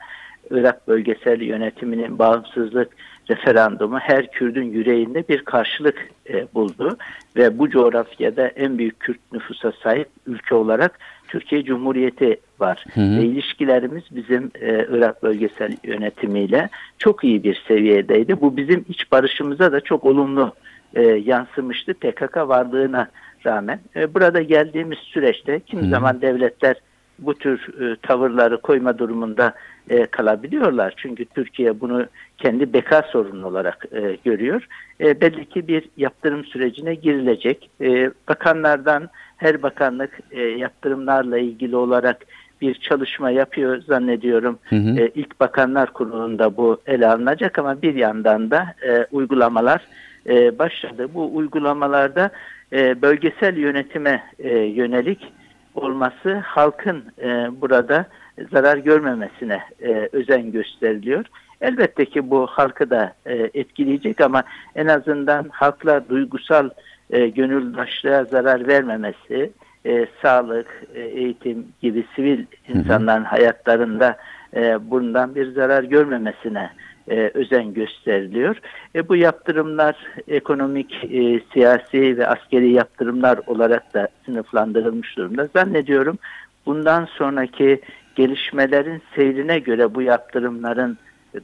Irak 0.51 0.87
bölgesel 0.87 1.41
yönetiminin 1.41 2.19
bağımsızlık 2.19 2.89
referandumu 3.29 3.99
her 3.99 4.31
Kürdün 4.31 4.71
yüreğinde 4.71 5.23
bir 5.29 5.45
karşılık 5.45 6.09
e, 6.29 6.47
buldu 6.53 6.97
ve 7.35 7.59
bu 7.59 7.69
coğrafyada 7.69 8.47
en 8.47 8.77
büyük 8.77 8.99
Kürt 8.99 9.19
nüfusa 9.31 9.71
sahip 9.83 10.07
ülke 10.27 10.55
olarak 10.55 10.99
Türkiye 11.27 11.63
Cumhuriyeti 11.63 12.39
var. 12.59 12.85
Hı 12.93 13.01
hı. 13.01 13.17
Ve 13.17 13.25
ilişkilerimiz 13.25 14.03
bizim 14.11 14.51
e, 14.61 14.85
Irak 14.89 15.23
bölgesel 15.23 15.77
yönetimiyle 15.83 16.69
çok 16.97 17.23
iyi 17.23 17.43
bir 17.43 17.63
seviyedeydi. 17.67 18.41
Bu 18.41 18.57
bizim 18.57 18.85
iç 18.89 19.11
barışımıza 19.11 19.71
da 19.71 19.81
çok 19.81 20.05
olumlu 20.05 20.53
e, 20.95 21.01
yansımıştı 21.01 21.93
PKK 21.93 22.37
varlığına 22.37 23.07
rağmen. 23.45 23.79
E, 23.95 24.13
burada 24.13 24.41
geldiğimiz 24.41 24.97
süreçte 24.97 25.59
kimi 25.59 25.81
Hı. 25.81 25.89
zaman 25.89 26.21
devletler 26.21 26.75
bu 27.19 27.33
tür 27.33 27.81
e, 27.81 27.95
tavırları 27.95 28.61
koyma 28.61 28.97
durumunda 28.97 29.53
e, 29.89 30.05
kalabiliyorlar. 30.05 30.93
Çünkü 30.97 31.25
Türkiye 31.25 31.79
bunu 31.79 32.05
kendi 32.37 32.73
beka 32.73 33.01
sorunu 33.01 33.47
olarak 33.47 33.85
e, 33.91 34.17
görüyor. 34.25 34.67
E, 35.01 35.21
belli 35.21 35.45
ki 35.45 35.67
bir 35.67 35.89
yaptırım 35.97 36.45
sürecine 36.45 36.95
girilecek. 36.95 37.69
E, 37.81 38.11
bakanlardan 38.29 39.09
her 39.37 39.63
bakanlık 39.63 40.19
e, 40.31 40.41
yaptırımlarla 40.41 41.37
ilgili 41.37 41.75
olarak 41.75 42.25
bir 42.61 42.73
çalışma 42.73 43.29
yapıyor 43.31 43.81
zannediyorum. 43.81 44.59
Hı 44.63 44.75
hı. 44.75 44.99
E, 44.99 45.11
ilk 45.15 45.39
Bakanlar 45.39 45.93
Kurulu'nda 45.93 46.57
bu 46.57 46.81
ele 46.85 47.07
alınacak 47.07 47.59
ama 47.59 47.81
bir 47.81 47.95
yandan 47.95 48.51
da 48.51 48.75
e, 48.87 49.05
uygulamalar 49.11 49.81
e, 50.29 50.59
başladı. 50.59 51.07
Bu 51.13 51.35
uygulamalarda 51.35 52.31
e, 52.73 53.01
bölgesel 53.01 53.57
yönetime 53.57 54.23
e, 54.39 54.57
yönelik 54.57 55.33
olması 55.75 56.35
halkın 56.35 57.03
e, 57.21 57.27
burada 57.61 58.05
zarar 58.51 58.77
görmemesine 58.77 59.61
e, 59.81 60.09
özen 60.11 60.51
gösteriliyor. 60.51 61.25
Elbette 61.61 62.05
ki 62.05 62.29
bu 62.29 62.47
halkı 62.47 62.89
da 62.89 63.13
e, 63.25 63.49
etkileyecek 63.53 64.21
ama 64.21 64.43
en 64.75 64.87
azından 64.87 65.49
halkla 65.51 66.09
duygusal 66.09 66.69
e, 67.09 67.27
gönüldaşlığa 67.27 68.23
zarar 68.23 68.67
vermemesi, 68.67 69.51
e, 69.85 70.07
sağlık, 70.21 70.83
e, 70.95 71.01
eğitim 71.01 71.67
gibi 71.81 72.05
sivil 72.15 72.45
insanların 72.67 73.23
hayatlarında 73.23 74.17
e, 74.55 74.91
bundan 74.91 75.35
bir 75.35 75.51
zarar 75.51 75.83
görmemesine 75.83 76.69
e, 77.07 77.31
özen 77.33 77.73
gösteriliyor. 77.73 78.55
E, 78.95 79.09
bu 79.09 79.15
yaptırımlar 79.15 79.95
ekonomik, 80.27 81.03
e, 81.03 81.39
siyasi 81.53 82.17
ve 82.17 82.27
askeri 82.27 82.71
yaptırımlar 82.71 83.39
olarak 83.47 83.93
da 83.93 84.07
sınıflandırılmış 84.25 85.17
durumda. 85.17 85.49
Zannediyorum 85.55 86.17
bundan 86.65 87.05
sonraki 87.05 87.81
gelişmelerin 88.15 89.01
seyrine 89.15 89.59
göre 89.59 89.95
bu 89.95 90.01
yaptırımların 90.01 90.97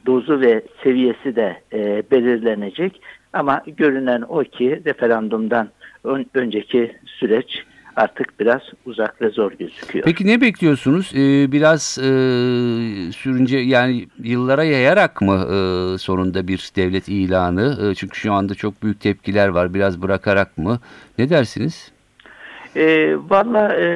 dozu 0.06 0.40
ve 0.40 0.62
seviyesi 0.82 1.36
de 1.36 1.60
e, 1.72 2.02
belirlenecek. 2.10 3.02
Ama 3.32 3.62
görünen 3.66 4.24
o 4.28 4.40
ki 4.40 4.82
referandumdan 4.84 5.68
ön, 6.04 6.26
önceki 6.34 6.96
süreç 7.06 7.64
artık 7.98 8.40
biraz 8.40 8.60
uzak 8.86 9.22
ve 9.22 9.28
zor 9.30 9.52
gözüküyor. 9.52 10.04
Peki 10.04 10.26
ne 10.26 10.40
bekliyorsunuz? 10.40 11.12
Ee, 11.14 11.52
biraz 11.52 11.98
e, 11.98 12.08
sürünce 13.12 13.58
yani 13.58 14.06
yıllara 14.22 14.64
yayarak 14.64 15.20
mı 15.22 15.34
e, 15.34 15.58
sonunda 15.98 16.48
bir 16.48 16.70
devlet 16.76 17.08
ilanı? 17.08 17.90
E, 17.90 17.94
çünkü 17.94 18.18
şu 18.18 18.32
anda 18.32 18.54
çok 18.54 18.82
büyük 18.82 19.00
tepkiler 19.00 19.48
var. 19.48 19.74
Biraz 19.74 20.02
bırakarak 20.02 20.58
mı? 20.58 20.80
Ne 21.18 21.30
dersiniz? 21.30 21.92
E, 22.76 23.16
Valla 23.28 23.74
e, 23.74 23.88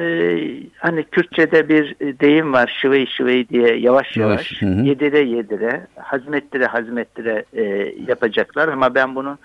hani 0.77 1.03
Kürtçe'de 1.03 1.69
bir 1.69 1.95
deyim 1.99 2.53
var 2.53 2.77
şıvey 2.81 3.05
şıvey 3.05 3.49
diye 3.49 3.75
yavaş 3.75 4.17
yavaş, 4.17 4.51
Yavaş, 4.51 4.61
hı 4.61 4.65
hı. 4.81 4.85
yedire 4.85 5.19
yedire 5.19 5.87
hazmettire 5.95 6.65
hazmettire 6.65 7.45
e, 7.53 7.63
yapacaklar 8.07 8.67
ama 8.67 8.95
ben 8.95 9.15
bunun 9.15 9.37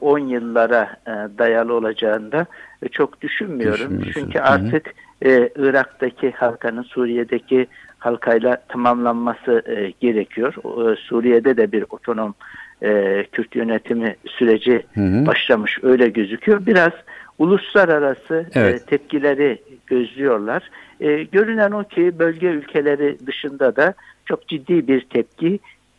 10 0.00 0.18
yıllara 0.18 0.96
e, 1.06 1.38
dayalı 1.38 1.74
olacağında 1.74 2.46
e, 2.82 2.88
çok 2.88 3.20
düşünmüyorum. 3.20 4.02
Çünkü 4.14 4.38
artık 4.38 4.94
e, 5.24 5.50
Irak'taki 5.56 6.30
halkanın 6.30 6.82
Suriye'deki 6.82 7.66
halkayla 7.98 8.56
tamamlanması 8.68 9.62
e, 9.66 9.92
gerekiyor. 10.00 10.54
E, 10.92 10.96
Suriye'de 10.96 11.56
de 11.56 11.72
bir 11.72 11.84
otonom 11.90 12.34
e, 12.82 13.24
Kürt 13.32 13.56
yönetimi 13.56 14.16
süreci 14.26 14.82
Hı 14.94 15.00
hı. 15.00 15.26
başlamış 15.26 15.78
öyle 15.82 16.08
gözüküyor. 16.08 16.66
Biraz 16.66 16.92
uluslararası 17.38 18.46
Evet. 18.54 18.82
e, 18.82 18.84
tepkileri 18.84 19.62
gözlüyorlar. 19.86 20.70
E, 21.00 21.22
görünen 21.22 21.70
o 21.70 21.84
ki 21.84 22.18
bölge 22.18 22.46
ülkeleri 22.46 23.18
dışında 23.26 23.76
da 23.76 23.94
çok 24.24 24.48
ciddi 24.48 24.88
bir 24.88 25.00
tepki 25.00 25.58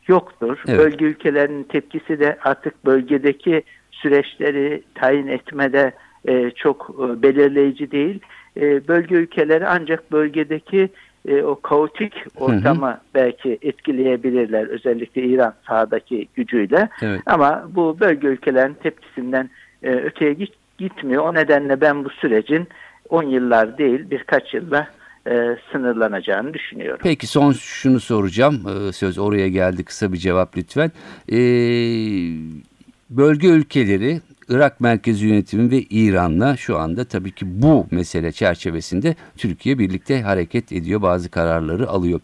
yoktur. 0.09 0.63
Evet. 0.67 0.79
Bölge 0.79 1.05
ülkelerinin 1.05 1.63
tepkisi 1.63 2.19
de 2.19 2.37
artık 2.43 2.85
bölgedeki 2.85 3.63
süreçleri 3.91 4.83
tayin 4.95 5.27
etmede 5.27 5.91
e, 6.27 6.51
çok 6.51 6.95
e, 6.99 7.21
belirleyici 7.21 7.91
değil. 7.91 8.19
E, 8.57 8.87
bölge 8.87 9.15
ülkeleri 9.15 9.67
ancak 9.67 10.11
bölgedeki 10.11 10.89
e, 11.27 11.43
o 11.43 11.61
kaotik 11.61 12.13
ortamı 12.35 12.97
belki 13.15 13.59
etkileyebilirler. 13.61 14.67
Özellikle 14.67 15.23
İran 15.23 15.53
sahadaki 15.67 16.27
gücüyle. 16.35 16.89
Evet. 17.01 17.21
Ama 17.25 17.69
bu 17.75 17.99
bölge 17.99 18.27
ülkelerin 18.27 18.73
tepkisinden 18.73 19.49
e, 19.83 19.91
öteye 19.91 20.33
git, 20.33 20.53
gitmiyor. 20.77 21.23
O 21.23 21.33
nedenle 21.33 21.81
ben 21.81 22.05
bu 22.05 22.09
sürecin 22.09 22.67
10 23.09 23.23
yıllar 23.23 23.77
değil 23.77 24.09
birkaç 24.09 24.53
yılla 24.53 24.87
e, 25.29 25.57
sınırlanacağını 25.71 26.53
düşünüyorum. 26.53 26.99
Peki 27.03 27.27
son 27.27 27.51
şunu 27.51 27.99
soracağım. 27.99 28.65
Ee, 28.67 28.91
söz 28.91 29.17
oraya 29.17 29.49
geldi. 29.49 29.83
Kısa 29.83 30.13
bir 30.13 30.17
cevap 30.17 30.57
lütfen. 30.57 30.91
Ee, 31.31 31.35
bölge 33.09 33.47
ülkeleri 33.47 34.21
Irak 34.49 34.79
merkezi 34.79 35.27
yönetimi 35.27 35.71
ve 35.71 35.81
İran'la 35.81 36.57
şu 36.57 36.77
anda 36.77 37.05
tabii 37.05 37.31
ki 37.31 37.61
bu 37.61 37.87
mesele 37.91 38.31
çerçevesinde 38.31 39.15
Türkiye 39.37 39.79
birlikte 39.79 40.21
hareket 40.21 40.71
ediyor. 40.71 41.01
Bazı 41.01 41.29
kararları 41.29 41.89
alıyor. 41.89 42.19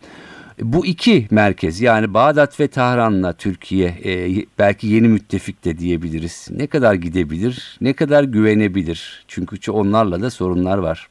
Bu 0.62 0.86
iki 0.86 1.28
merkez 1.32 1.82
yani 1.82 2.14
Bağdat 2.14 2.60
ve 2.60 2.68
Tahran'la 2.68 3.34
Türkiye 3.34 3.88
e, 4.06 4.46
belki 4.60 4.88
yeni 4.88 5.08
müttefik 5.08 5.66
de 5.66 5.78
diyebiliriz. 5.78 6.48
Ne 6.52 6.68
kadar 6.68 6.94
gidebilir, 6.94 7.78
ne 7.82 7.94
kadar 7.94 8.24
güvenebilir? 8.24 9.24
Çünkü 9.28 9.72
onlarla 9.72 10.22
da 10.22 10.30
sorunlar 10.30 10.78
var. 10.78 11.08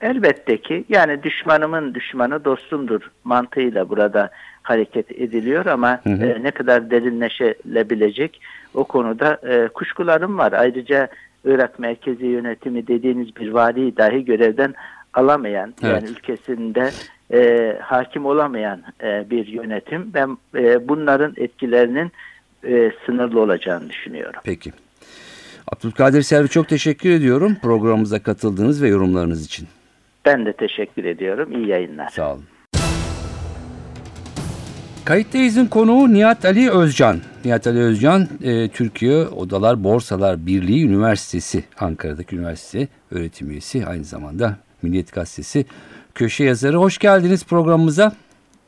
Elbette 0.00 0.60
ki 0.60 0.84
yani 0.88 1.22
düşmanımın 1.22 1.94
düşmanı 1.94 2.44
dostumdur 2.44 3.10
mantığıyla 3.24 3.88
burada 3.88 4.30
hareket 4.62 5.10
ediliyor 5.20 5.66
ama 5.66 6.00
Hı 6.04 6.10
hı. 6.10 6.26
e, 6.26 6.42
ne 6.42 6.50
kadar 6.50 6.90
derinleşilebilecek 6.90 8.40
o 8.74 8.84
konuda 8.84 9.40
e, 9.48 9.68
kuşkularım 9.68 10.38
var. 10.38 10.52
Ayrıca 10.52 11.08
Irak 11.44 11.78
merkezi 11.78 12.26
yönetimi 12.26 12.86
dediğiniz 12.86 13.36
bir 13.36 13.48
valiyi 13.48 13.96
dahi 13.96 14.24
görevden 14.24 14.74
alamayan 15.14 15.74
Evet. 15.82 15.92
yani 16.02 16.08
ülkesinde 16.10 16.90
e, 17.32 17.72
hakim 17.82 18.26
olamayan 18.26 18.82
e, 19.02 19.30
bir 19.30 19.46
yönetim. 19.46 20.10
Ben 20.14 20.38
e, 20.54 20.88
bunların 20.88 21.34
etkilerinin 21.36 22.12
e, 22.64 22.92
sınırlı 23.06 23.40
olacağını 23.40 23.90
düşünüyorum. 23.90 24.40
Peki. 24.44 24.72
Abdülkadir 25.72 26.22
Selvi 26.22 26.48
çok 26.48 26.68
teşekkür 26.68 27.10
ediyorum 27.10 27.56
programımıza 27.62 28.22
katıldığınız 28.22 28.82
ve 28.82 28.88
yorumlarınız 28.88 29.46
için. 29.46 29.68
Ben 30.26 30.46
de 30.46 30.52
teşekkür 30.52 31.04
ediyorum. 31.04 31.52
İyi 31.52 31.68
yayınlar. 31.68 32.08
Sağ 32.08 32.32
olun. 32.32 32.44
Kayıttayız'ın 35.04 35.66
konuğu 35.66 36.12
Nihat 36.12 36.44
Ali 36.44 36.70
Özcan. 36.70 37.16
Nihat 37.44 37.66
Ali 37.66 37.78
Özcan, 37.78 38.28
e, 38.42 38.68
Türkiye 38.68 39.16
Odalar 39.26 39.84
Borsalar 39.84 40.46
Birliği 40.46 40.86
Üniversitesi, 40.86 41.64
Ankara'daki 41.80 42.36
üniversite 42.36 42.88
öğretim 43.10 43.50
üyesi, 43.50 43.86
aynı 43.86 44.04
zamanda 44.04 44.56
Milliyet 44.82 45.12
Gazetesi 45.12 45.64
köşe 46.14 46.44
yazarı. 46.44 46.76
Hoş 46.76 46.98
geldiniz 46.98 47.44
programımıza. 47.44 48.12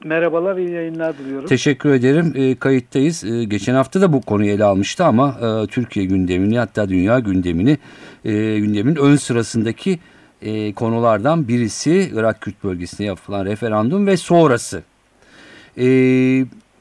Merhabalar, 0.04 0.56
iyi 0.56 0.70
yayınlar 0.70 1.18
diliyorum. 1.18 1.48
Teşekkür 1.48 1.90
ederim. 1.90 2.32
E, 2.36 2.54
kayıttayız. 2.54 3.24
E, 3.24 3.44
geçen 3.44 3.74
hafta 3.74 4.00
da 4.00 4.12
bu 4.12 4.20
konuyu 4.20 4.50
ele 4.50 4.64
almıştı 4.64 5.04
ama 5.04 5.36
e, 5.42 5.66
Türkiye 5.66 6.06
gündemini 6.06 6.58
hatta 6.58 6.88
dünya 6.88 7.18
gündemini 7.18 7.78
e, 8.24 8.58
gündemin 8.58 8.96
ön 8.96 9.16
sırasındaki 9.16 9.98
e, 10.42 10.73
konulardan 10.73 11.49
birisi 11.49 12.12
Irak 12.14 12.40
Kürt 12.40 12.64
bölgesinde 12.64 13.04
yapılan 13.04 13.45
referandum 13.45 14.07
ve 14.07 14.16
sonrası. 14.16 14.83
E, 15.78 15.87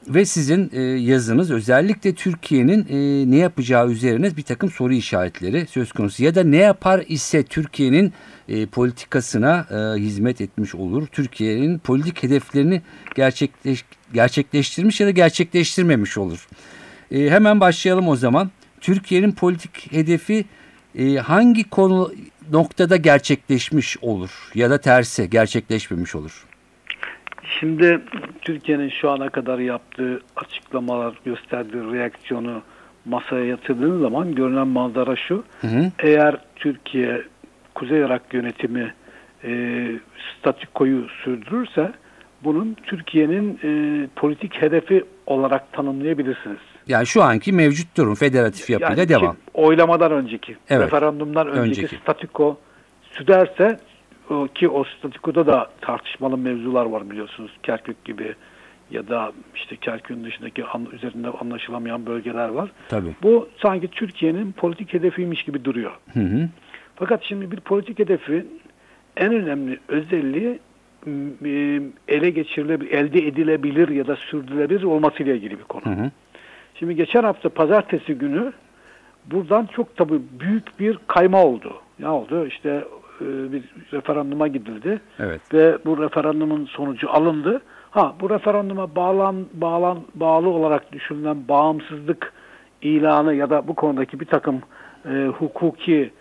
ve 0.08 0.26
sizin 0.26 0.72
e, 0.74 0.82
yazınız 0.82 1.52
özellikle 1.52 2.14
Türkiye'nin 2.14 2.86
e, 2.90 3.32
ne 3.32 3.36
yapacağı 3.36 3.90
üzerine 3.90 4.38
bir 4.38 4.42
takım 4.42 4.72
soru 4.72 4.94
işaretleri 4.94 5.68
söz 5.68 5.92
konusu. 5.92 6.24
Ya 6.24 6.36
da 6.36 6.44
ne 6.44 6.58
yapar 6.58 7.04
ise 7.08 7.44
Türkiye'nin 7.44 8.14
e, 8.50 8.66
politikasına 8.66 9.68
e, 9.72 10.00
hizmet 10.00 10.42
etmiş 10.42 10.76
olur. 10.76 11.08
Türkiye'nin 11.08 11.80
politik 11.80 12.24
hedeflerini 12.24 12.82
gerçekleş, 13.16 13.86
gerçekleştirmiş 14.14 15.00
ya 15.00 15.08
da 15.08 15.12
gerçekleştirmemiş 15.12 16.18
olur. 16.18 16.48
E, 17.12 17.30
hemen 17.30 17.60
başlayalım 17.60 18.08
o 18.08 18.16
zaman. 18.16 18.52
Türkiye'nin 18.82 19.32
politik 19.32 19.92
hedefi 19.92 20.46
e, 20.96 21.16
hangi 21.16 21.70
konu 21.70 22.14
noktada 22.52 22.96
gerçekleşmiş 22.98 23.98
olur 24.02 24.52
ya 24.56 24.70
da 24.70 24.82
tersi 24.82 25.30
gerçekleşmemiş 25.30 26.16
olur? 26.16 26.46
Şimdi 27.60 28.02
Türkiye'nin 28.42 28.90
şu 28.90 29.10
ana 29.10 29.30
kadar 29.30 29.60
yaptığı 29.60 30.22
açıklamalar, 30.36 31.14
gösterdiği 31.26 31.94
reaksiyonu 31.94 32.62
masaya 33.06 33.46
yatırdığınız 33.46 34.02
zaman 34.02 34.36
görünen 34.36 34.68
manzara 34.68 35.16
şu. 35.16 35.44
Hı 35.62 35.68
hı. 35.68 35.92
Eğer 36.00 36.38
Türkiye 36.56 37.22
Kuzey 37.76 38.00
Irak 38.00 38.34
yönetimi 38.34 38.94
e, 39.44 39.52
statükoyu 40.40 41.08
sürdürürse 41.24 41.92
bunun 42.44 42.78
Türkiye'nin 42.84 43.60
e, 43.64 43.70
politik 44.16 44.62
hedefi 44.62 45.04
olarak 45.26 45.74
tanımlayabilirsiniz. 45.74 46.77
Yani 46.88 47.08
şu 47.08 47.24
anki 47.24 47.54
mevcut 47.54 47.98
durum 47.98 48.16
federatif 48.16 48.70
yapıyla 48.70 48.96
Yani 49.02 49.10
devam. 49.10 49.34
ki 49.36 49.42
oylamadan 49.54 50.12
önceki, 50.12 50.56
Evet. 50.70 50.88
referandumdan 50.88 51.48
önceki, 51.48 51.82
Önceki. 51.82 51.96
statüko 52.02 52.58
süderse 53.12 53.80
ki 54.56 54.70
o 54.70 54.84
statükoda 54.84 55.48
da 55.48 55.70
tartışmalı 55.82 56.38
mevzular 56.38 56.86
var 56.86 57.10
biliyorsunuz. 57.12 57.52
Kerkük 57.64 58.06
gibi 58.06 58.36
ya 58.92 59.08
da 59.08 59.32
işte 59.56 59.76
Kerkük'ün 59.76 60.24
dışındaki 60.24 60.66
an, 60.66 60.88
üzerinde 60.94 61.30
anlaşılamayan 61.30 62.06
bölgeler 62.06 62.50
var. 62.50 62.72
Tabii. 62.90 63.10
Bu 63.24 63.50
sanki 63.62 63.88
Türkiye'nin 63.88 64.52
politik 64.52 64.94
hedefiymiş 64.94 65.44
gibi 65.44 65.66
duruyor. 65.66 65.92
Hı 66.14 66.20
hı. 66.20 66.50
Fakat 66.96 67.24
şimdi 67.24 67.52
bir 67.52 67.60
politik 67.60 68.00
hedefi 68.00 68.46
en 69.18 69.34
önemli 69.34 69.80
özelliği 69.88 70.60
ele 72.08 72.30
geçirilebilir, 72.30 72.92
elde 72.92 73.28
edilebilir 73.28 73.90
ya 73.90 74.08
da 74.08 74.16
sürdürülebilir 74.16 74.84
olmasıyla 74.84 75.34
ilgili 75.36 75.60
bir 75.60 75.64
konu. 75.64 75.86
Hı 75.86 75.90
hı. 75.90 76.12
Şimdi 76.80 76.96
geçen 76.96 77.24
hafta 77.24 77.50
pazartesi 77.50 78.14
günü 78.14 78.54
buradan 79.26 79.66
çok 79.66 79.98
tabii 79.98 80.22
büyük 80.40 80.80
bir 80.80 81.00
kayma 81.08 81.44
oldu. 81.44 81.74
Ne 82.00 82.10
oldu? 82.10 82.48
İşte 82.48 82.70
e, 83.22 83.52
bir 83.52 83.64
referanduma 83.94 84.48
gidildi 84.48 85.02
Evet. 85.20 85.42
ve 85.54 85.78
bu 85.86 86.02
referandumun 86.02 86.66
sonucu 86.66 87.12
alındı. 87.12 87.62
Ha 87.92 88.16
bu 88.22 88.30
referanduma 88.30 88.96
bağlan 88.96 89.36
bağlan 89.54 90.00
bağlı 90.16 90.50
olarak 90.50 90.92
düşünülen 90.92 91.48
bağımsızlık 91.48 92.34
ilanı 92.82 93.34
ya 93.34 93.50
da 93.50 93.68
bu 93.68 93.76
konudaki 93.76 94.20
bir 94.20 94.26
takım 94.26 94.62
e, 95.06 95.26
hukuki, 95.26 96.12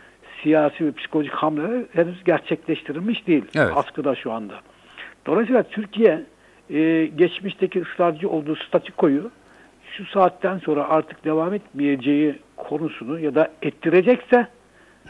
siyasi 0.42 0.86
ve 0.86 0.92
psikolojik 0.92 1.32
hamleler 1.32 1.84
henüz 1.92 2.24
gerçekleştirilmiş 2.24 3.26
değil. 3.26 3.44
Evet. 3.56 3.72
Askıda 3.76 4.14
şu 4.14 4.32
anda. 4.32 4.54
Dolayısıyla 5.26 5.62
Türkiye 5.62 6.24
e, 6.70 7.06
geçmişteki 7.06 7.82
ısrarcı 7.82 8.28
olduğu 8.30 8.56
statükoyu 8.56 9.30
şu 9.96 10.06
saatten 10.06 10.58
sonra 10.58 10.88
artık 10.88 11.24
devam 11.24 11.54
etmeyeceği 11.54 12.38
konusunu 12.56 13.20
ya 13.20 13.34
da 13.34 13.48
ettirecekse 13.62 14.48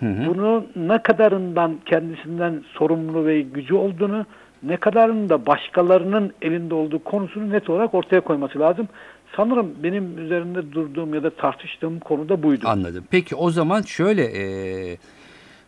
bunu 0.02 0.66
ne 0.76 1.02
kadarından 1.02 1.76
kendisinden 1.86 2.62
sorumlu 2.78 3.26
ve 3.26 3.40
gücü 3.40 3.74
olduğunu 3.74 4.26
ne 4.62 4.76
kadarının 4.76 5.28
da 5.28 5.46
başkalarının 5.46 6.32
elinde 6.42 6.74
olduğu 6.74 7.04
konusunu 7.04 7.50
net 7.50 7.70
olarak 7.70 7.94
ortaya 7.94 8.20
koyması 8.20 8.58
lazım. 8.58 8.88
Sanırım 9.36 9.74
benim 9.82 10.18
üzerinde 10.18 10.72
durduğum 10.72 11.14
ya 11.14 11.22
da 11.22 11.30
tartıştığım 11.30 12.00
konu 12.00 12.28
da 12.28 12.42
buydu. 12.42 12.68
Anladım. 12.68 13.04
Peki 13.10 13.36
o 13.36 13.50
zaman 13.50 13.82
şöyle 13.82 14.24
e, 14.24 14.44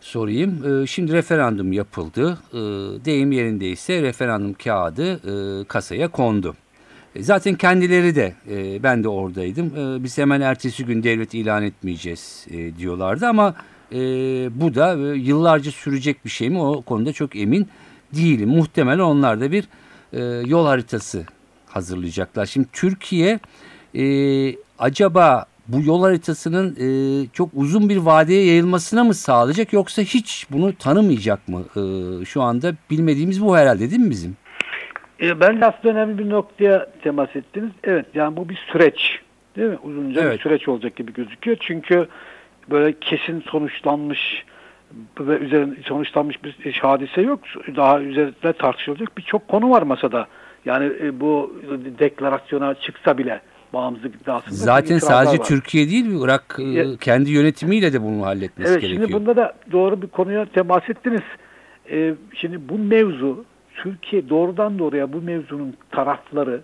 sorayım. 0.01 0.83
E, 0.83 0.87
şimdi 0.87 1.13
referandum 1.13 1.73
yapıldı. 1.73 2.39
E, 2.53 2.59
deyim 3.05 3.33
yerindeyse 3.33 4.03
referandum 4.03 4.55
kağıdı 4.55 5.13
e, 5.13 5.65
kasaya 5.65 6.09
kondu. 6.09 6.55
E, 7.19 7.23
zaten 7.23 7.55
kendileri 7.55 8.15
de 8.15 8.35
e, 8.51 8.83
ben 8.83 9.05
de 9.05 9.09
oradaydım. 9.09 9.67
E, 9.67 10.05
biz 10.05 10.19
hemen 10.19 10.41
ertesi 10.41 10.85
gün 10.85 11.03
devlet 11.03 11.35
ilan 11.35 11.63
etmeyeceğiz 11.63 12.47
e, 12.51 12.77
diyorlardı 12.77 13.27
ama 13.27 13.55
e, 13.93 13.99
bu 14.61 14.75
da 14.75 14.97
e, 14.99 15.19
yıllarca 15.19 15.71
sürecek 15.71 16.25
bir 16.25 16.31
şey 16.31 16.51
mi 16.51 16.61
o 16.61 16.83
konuda 16.83 17.13
çok 17.13 17.37
emin 17.37 17.69
değilim. 18.15 18.49
Muhtemelen 18.49 18.99
onlar 18.99 19.41
da 19.41 19.53
bir 19.53 19.69
e, 20.13 20.49
yol 20.49 20.67
haritası 20.67 21.27
hazırlayacaklar. 21.67 22.47
Şimdi 22.47 22.69
Türkiye 22.73 23.41
e, 23.95 24.05
acaba 24.79 25.47
bu 25.69 25.83
yol 25.83 26.03
haritasının 26.03 26.77
e, 26.81 26.89
çok 27.33 27.51
uzun 27.55 27.89
bir 27.89 27.97
vadeye 27.97 28.47
yayılmasına 28.47 29.05
mı 29.05 29.15
sağlayacak 29.15 29.73
yoksa 29.73 30.03
hiç 30.03 30.47
bunu 30.51 30.75
tanımayacak 30.77 31.49
mı? 31.49 31.65
E, 31.77 32.25
şu 32.25 32.43
anda 32.43 32.75
bilmediğimiz 32.91 33.43
bu 33.43 33.57
herhalde 33.57 33.91
değil 33.91 34.03
mi 34.03 34.11
bizim? 34.11 34.37
E, 35.23 35.41
bence 35.41 35.67
aslında 35.67 35.95
önemli 35.95 36.19
bir 36.19 36.31
noktaya 36.31 36.87
temas 37.03 37.37
ettiniz. 37.37 37.71
Evet 37.85 38.07
yani 38.15 38.37
bu 38.37 38.49
bir 38.49 38.57
süreç. 38.73 39.21
Değil 39.57 39.71
mi? 39.71 39.79
Uzunca 39.83 40.21
Evet. 40.23 40.35
bir 40.39 40.43
süreç 40.43 40.69
olacak 40.69 40.97
gibi 40.97 41.13
gözüküyor. 41.13 41.57
Çünkü 41.61 42.09
böyle 42.71 42.95
kesin 43.01 43.41
sonuçlanmış 43.41 44.45
ve 45.21 45.39
üzerine 45.39 45.75
sonuçlanmış 45.85 46.45
bir 46.45 46.73
hadise 46.83 47.21
yok. 47.21 47.41
Daha 47.77 48.01
üzerinde 48.01 48.53
tartışılacak 48.53 49.19
birçok 49.19 49.49
konu 49.49 49.71
var 49.71 49.83
masada. 49.83 50.27
Yani 50.65 50.93
e, 51.03 51.21
bu 51.21 51.61
deklarasyona 51.99 52.75
çıksa 52.75 53.19
bile 53.19 53.41
bağımsızlık 53.73 54.15
iddiasında 54.15 54.55
Zaten 54.55 54.99
sadece 54.99 55.39
var. 55.39 55.45
Türkiye 55.45 55.89
değil 55.91 56.07
Irak 56.25 56.57
e, 56.59 56.63
Ya- 56.63 56.97
kendi 57.01 57.31
yönetimiyle 57.31 57.93
de 57.93 58.03
bunu 58.03 58.27
halletmesi 58.27 58.71
Evet 58.73 58.81
gerekiyor. 58.81 59.09
şimdi 59.09 59.21
bunda 59.21 59.37
da 59.37 59.55
doğru 59.73 60.03
bir 60.03 60.07
konuya 60.07 60.45
temas 60.47 60.91
ettiniz. 60.91 61.21
Ee, 61.91 62.15
şimdi 62.35 62.69
bu 62.69 62.79
mevzu 62.79 63.45
Türkiye 63.83 64.29
doğrudan 64.29 64.79
doğruya 64.79 65.13
bu 65.13 65.23
mevzunun 65.23 65.75
tarafları 65.91 66.61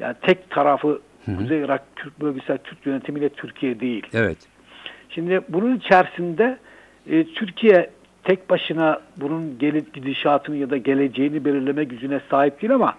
yani 0.00 0.14
tek 0.22 0.50
tarafı 0.50 1.00
Kuzey 1.24 1.60
Irak 1.60 1.82
Türk 1.96 2.20
bölgesel 2.20 2.58
Türk 2.58 2.86
yönetimiyle 2.86 3.28
Türkiye 3.28 3.80
değil. 3.80 4.06
Evet. 4.14 4.38
Şimdi 5.08 5.40
bunun 5.48 5.76
içerisinde 5.76 6.58
e, 7.10 7.24
Türkiye 7.24 7.90
tek 8.24 8.50
başına 8.50 9.00
bunun 9.16 9.58
gelip 9.58 9.94
gidişatını 9.94 10.56
ya 10.56 10.70
da 10.70 10.76
geleceğini 10.76 11.44
belirleme 11.44 11.84
gücüne 11.84 12.20
sahip 12.30 12.62
değil 12.62 12.74
ama 12.74 12.94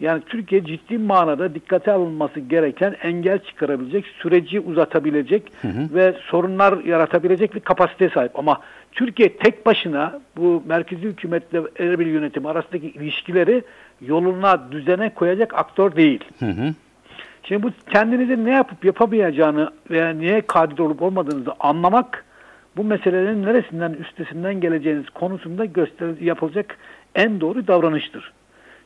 yani 0.00 0.22
Türkiye 0.26 0.64
ciddi 0.64 0.98
manada 0.98 1.54
dikkate 1.54 1.92
alınması 1.92 2.40
gereken 2.40 2.96
engel 3.02 3.38
çıkarabilecek, 3.38 4.06
süreci 4.06 4.60
uzatabilecek 4.60 5.42
ve 5.64 6.14
sorunlar 6.26 6.84
yaratabilecek 6.84 7.54
bir 7.54 7.60
kapasiteye 7.60 8.10
sahip. 8.10 8.38
Ama 8.38 8.60
Türkiye 8.94 9.36
tek 9.36 9.66
başına 9.66 10.20
bu 10.36 10.62
merkezi 10.66 11.02
hükümetle 11.02 11.62
Erbil 11.78 12.06
yönetimi 12.06 12.48
arasındaki 12.48 12.86
ilişkileri 12.86 13.62
yoluna, 14.00 14.72
düzene 14.72 15.14
koyacak 15.14 15.54
aktör 15.54 15.96
değil. 15.96 16.24
Hı 16.38 16.46
hı. 16.46 16.74
Şimdi 17.42 17.62
bu 17.62 17.70
kendinizin 17.90 18.44
ne 18.44 18.50
yapıp 18.50 18.84
yapamayacağını 18.84 19.70
veya 19.90 20.10
niye 20.10 20.40
kadir 20.40 20.78
olup 20.78 21.02
olmadığınızı 21.02 21.52
anlamak 21.60 22.24
bu 22.76 22.84
meselelerin 22.84 23.42
neresinden 23.42 23.92
üstesinden 23.92 24.60
geleceğiniz 24.60 25.10
konusunda 25.10 25.64
göster 25.64 26.08
yapılacak 26.20 26.78
en 27.14 27.40
doğru 27.40 27.66
davranıştır. 27.66 28.32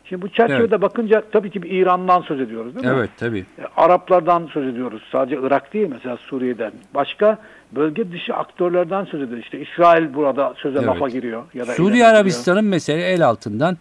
Şimdi 0.08 0.22
bu 0.22 0.28
çerçevede 0.28 0.82
bakınca 0.82 1.22
tabii 1.32 1.50
ki 1.50 1.62
bir 1.62 1.70
İran'dan 1.70 2.22
söz 2.22 2.40
ediyoruz 2.40 2.74
değil 2.74 2.86
mi? 2.86 2.92
Evet 2.96 3.10
tabii. 3.18 3.38
E, 3.58 3.62
Araplardan 3.76 4.48
söz 4.52 4.66
ediyoruz. 4.66 5.02
Sadece 5.12 5.38
Irak 5.42 5.74
değil 5.74 5.86
mesela 5.90 6.16
Suriye'den. 6.16 6.72
Başka 6.94 7.38
bölge 7.72 8.12
dışı 8.12 8.34
aktörlerden 8.34 9.04
söz 9.04 9.22
ediyoruz. 9.22 9.44
İşte 9.44 9.60
İsrail 9.60 10.14
burada 10.14 10.54
söze 10.56 10.78
Evet. 10.78 10.88
lafa 10.88 11.08
giriyor. 11.08 11.42
Ya 11.54 11.66
da 11.66 11.74
giriyor. 11.76 12.06
Arabistan'ın 12.08 12.64
mesela 12.64 13.00
el 13.00 13.26
altından 13.26 13.76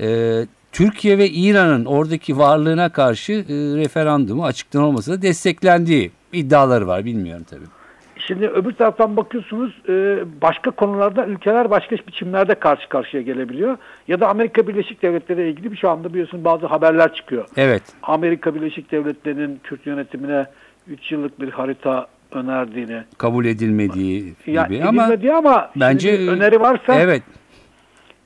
e, 0.00 0.38
Türkiye 0.72 1.18
ve 1.18 1.28
İran'ın 1.28 1.84
oradaki 1.84 2.38
varlığına 2.38 2.88
karşı 2.88 3.32
e, 3.32 3.54
referandumu 3.76 4.44
açıktan 4.44 4.82
olmasa 4.82 5.12
da 5.12 5.22
desteklendiği 5.22 6.10
iddiaları 6.32 6.86
var. 6.86 7.04
Bilmiyorum 7.04 7.46
tabii. 7.50 7.79
Şimdi 8.26 8.48
öbür 8.48 8.72
taraftan 8.72 9.16
bakıyorsunuz 9.16 9.72
e, 9.88 10.18
başka 10.42 10.70
konularda 10.70 11.26
ülkeler 11.26 11.70
başka 11.70 11.96
biçimlerde 11.96 12.54
karşı 12.54 12.88
karşıya 12.88 13.22
gelebiliyor. 13.22 13.76
Ya 14.08 14.20
da 14.20 14.28
Amerika 14.28 14.68
Birleşik 14.68 15.02
Devletleri 15.02 15.40
ile 15.40 15.50
ilgili 15.50 15.72
bir 15.72 15.76
şu 15.76 15.90
anda 15.90 16.12
biliyorsun 16.12 16.44
bazı 16.44 16.66
haberler 16.66 17.14
çıkıyor. 17.14 17.44
Evet. 17.56 17.82
Amerika 18.02 18.54
Birleşik 18.54 18.92
Devletleri'nin 18.92 19.60
Kürt 19.62 19.86
yönetimine 19.86 20.46
3 20.88 21.12
yıllık 21.12 21.40
bir 21.40 21.50
harita 21.50 22.06
önerdiğini. 22.32 23.02
Kabul 23.18 23.44
edilmediği 23.44 24.34
gibi 24.46 24.84
ama 24.84 25.04
edilmedi 25.04 25.32
ama 25.32 25.70
bence 25.76 26.28
öneri 26.28 26.60
varsa 26.60 26.94
Evet. 27.00 27.22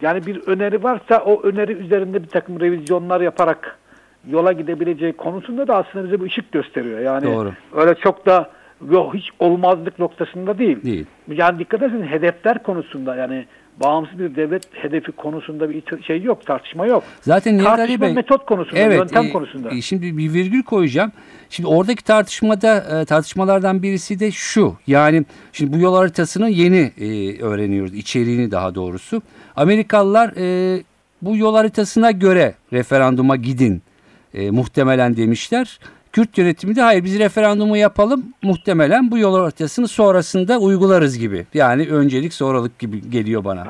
yani 0.02 0.26
bir 0.26 0.42
öneri 0.46 0.82
varsa 0.82 1.18
o 1.18 1.42
öneri 1.42 1.72
üzerinde 1.72 2.22
bir 2.22 2.28
takım 2.28 2.60
revizyonlar 2.60 3.20
yaparak 3.20 3.78
yola 4.30 4.52
gidebileceği 4.52 5.12
konusunda 5.12 5.68
da 5.68 5.76
aslında 5.76 6.04
bize 6.04 6.20
bir 6.20 6.26
ışık 6.26 6.52
gösteriyor. 6.52 7.00
Yani 7.00 7.26
Doğru. 7.26 7.52
öyle 7.76 7.94
çok 7.94 8.26
da 8.26 8.50
yok 8.90 9.14
hiç 9.14 9.30
olmazlık 9.38 9.98
noktasında 9.98 10.58
değil. 10.58 10.82
Değil. 10.82 11.06
Yani 11.28 11.58
dikkat 11.58 11.82
ederseniz 11.82 12.10
hedefler 12.10 12.62
konusunda 12.62 13.16
yani 13.16 13.46
bağımsız 13.80 14.18
bir 14.18 14.36
devlet 14.36 14.68
hedefi 14.72 15.12
konusunda 15.12 15.70
bir 15.70 15.82
şey 16.06 16.22
yok, 16.22 16.46
tartışma 16.46 16.86
yok. 16.86 17.04
Zaten 17.20 17.58
Nihat 17.58 17.66
Ali 17.68 17.76
Tartışma 17.78 18.06
Bey 18.06 18.14
metot 18.14 18.46
konusunda, 18.46 18.80
evet, 18.80 18.98
yöntem 18.98 19.24
e, 19.24 19.32
konusunda. 19.32 19.70
e, 19.70 19.80
şimdi 19.80 20.16
bir 20.18 20.32
virgül 20.32 20.62
koyacağım. 20.62 21.12
Şimdi 21.50 21.68
oradaki 21.68 22.04
tartışmada 22.04 23.00
e, 23.00 23.04
tartışmalardan 23.04 23.82
birisi 23.82 24.20
de 24.20 24.30
şu. 24.30 24.76
Yani 24.86 25.24
şimdi 25.52 25.72
bu 25.72 25.78
yol 25.78 25.96
haritasını 25.96 26.50
yeni 26.50 26.92
e, 26.98 27.40
öğreniyoruz. 27.42 27.94
içeriğini 27.94 28.50
daha 28.50 28.74
doğrusu. 28.74 29.22
Amerikalılar 29.56 30.32
e, 30.36 30.82
bu 31.22 31.36
yol 31.36 31.54
haritasına 31.54 32.10
göre 32.10 32.54
referanduma 32.72 33.36
gidin 33.36 33.82
e, 34.34 34.50
muhtemelen 34.50 35.16
demişler. 35.16 35.78
Kürt 36.14 36.38
yönetimi 36.38 36.76
de 36.76 36.82
hayır 36.82 37.04
biz 37.04 37.18
referandumu 37.18 37.76
yapalım 37.76 38.24
muhtemelen 38.42 39.10
bu 39.10 39.18
yol 39.18 39.38
haritasını 39.40 39.88
sonrasında 39.88 40.58
uygularız 40.58 41.18
gibi. 41.18 41.46
Yani 41.54 41.88
öncelik 41.90 42.34
sonralık 42.34 42.78
gibi 42.78 43.10
geliyor 43.10 43.44
bana. 43.44 43.64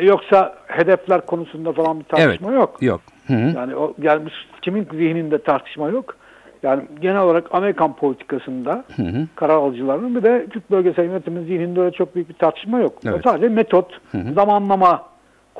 Yoksa 0.00 0.54
hedefler 0.66 1.26
konusunda 1.26 1.72
falan 1.72 2.00
bir 2.00 2.04
tartışma 2.04 2.48
Evet. 2.48 2.60
yok. 2.60 2.82
Yok. 2.82 3.00
Hı 3.26 3.34
hı. 3.34 3.56
Yani 3.56 3.76
o 3.76 3.94
yani 4.02 4.24
bu 4.24 4.28
kimin 4.62 4.86
zihninde 4.92 5.42
tartışma 5.42 5.88
yok. 5.88 6.16
Yani 6.62 6.82
genel 7.00 7.20
olarak 7.22 7.44
Amerikan 7.54 7.96
politikasında 7.96 8.84
Hı 8.96 9.02
hı. 9.02 9.26
karar 9.34 9.54
alıcılarının 9.54 10.14
bir 10.14 10.22
de 10.22 10.46
Kürt 10.50 10.70
bölgesel 10.70 11.04
yönetimin 11.04 11.44
zihninde 11.44 11.80
öyle 11.80 11.92
çok 11.96 12.14
büyük 12.14 12.28
bir 12.28 12.34
tartışma 12.34 12.78
yok. 12.78 12.92
O 13.06 13.08
Evet. 13.08 13.20
sadece 13.24 13.48
metot, 13.48 14.00
zamanlama 14.34 15.02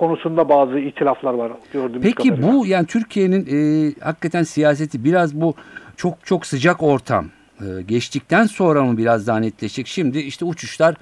konusunda 0.03 0.49
bazı 0.49 0.79
itilaflar 0.79 1.35
var 1.35 1.53
gördüğümüz 1.73 2.03
Peki 2.03 2.29
kadarıyla. 2.29 2.53
bu 2.53 2.67
yani 2.67 2.87
Türkiye'nin 2.87 3.47
e, 3.51 3.93
hakikaten 4.01 4.43
siyaseti 4.43 5.05
biraz 5.05 5.41
bu 5.41 5.55
çok 5.97 6.27
çok 6.27 6.47
sıcak 6.47 6.83
ortam 6.83 7.27
e, 7.61 7.83
geçtikten 7.83 8.47
sonra 8.47 8.85
mı 8.85 8.99
biraz 8.99 9.27
daha 9.27 9.39
netleşecek? 9.39 9.87
Şimdi 9.87 10.19
işte 10.19 10.45
uçuşlar 10.45 10.95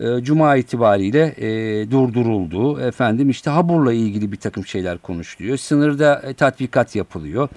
e, 0.00 0.22
Cuma 0.22 0.56
itibariyle 0.56 1.34
e, 1.36 1.90
durduruldu. 1.90 2.80
Efendim 2.80 3.30
işte 3.30 3.50
Habur'la 3.50 3.92
ilgili 3.92 4.32
bir 4.32 4.36
takım 4.36 4.66
şeyler 4.66 4.98
konuşuluyor. 4.98 5.56
Sınırda 5.56 6.22
e, 6.26 6.34
tatbikat 6.34 6.96
yapılıyor 6.96 7.48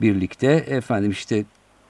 birlikte. 0.00 0.52
Efendim 0.52 1.10
işte 1.10 1.44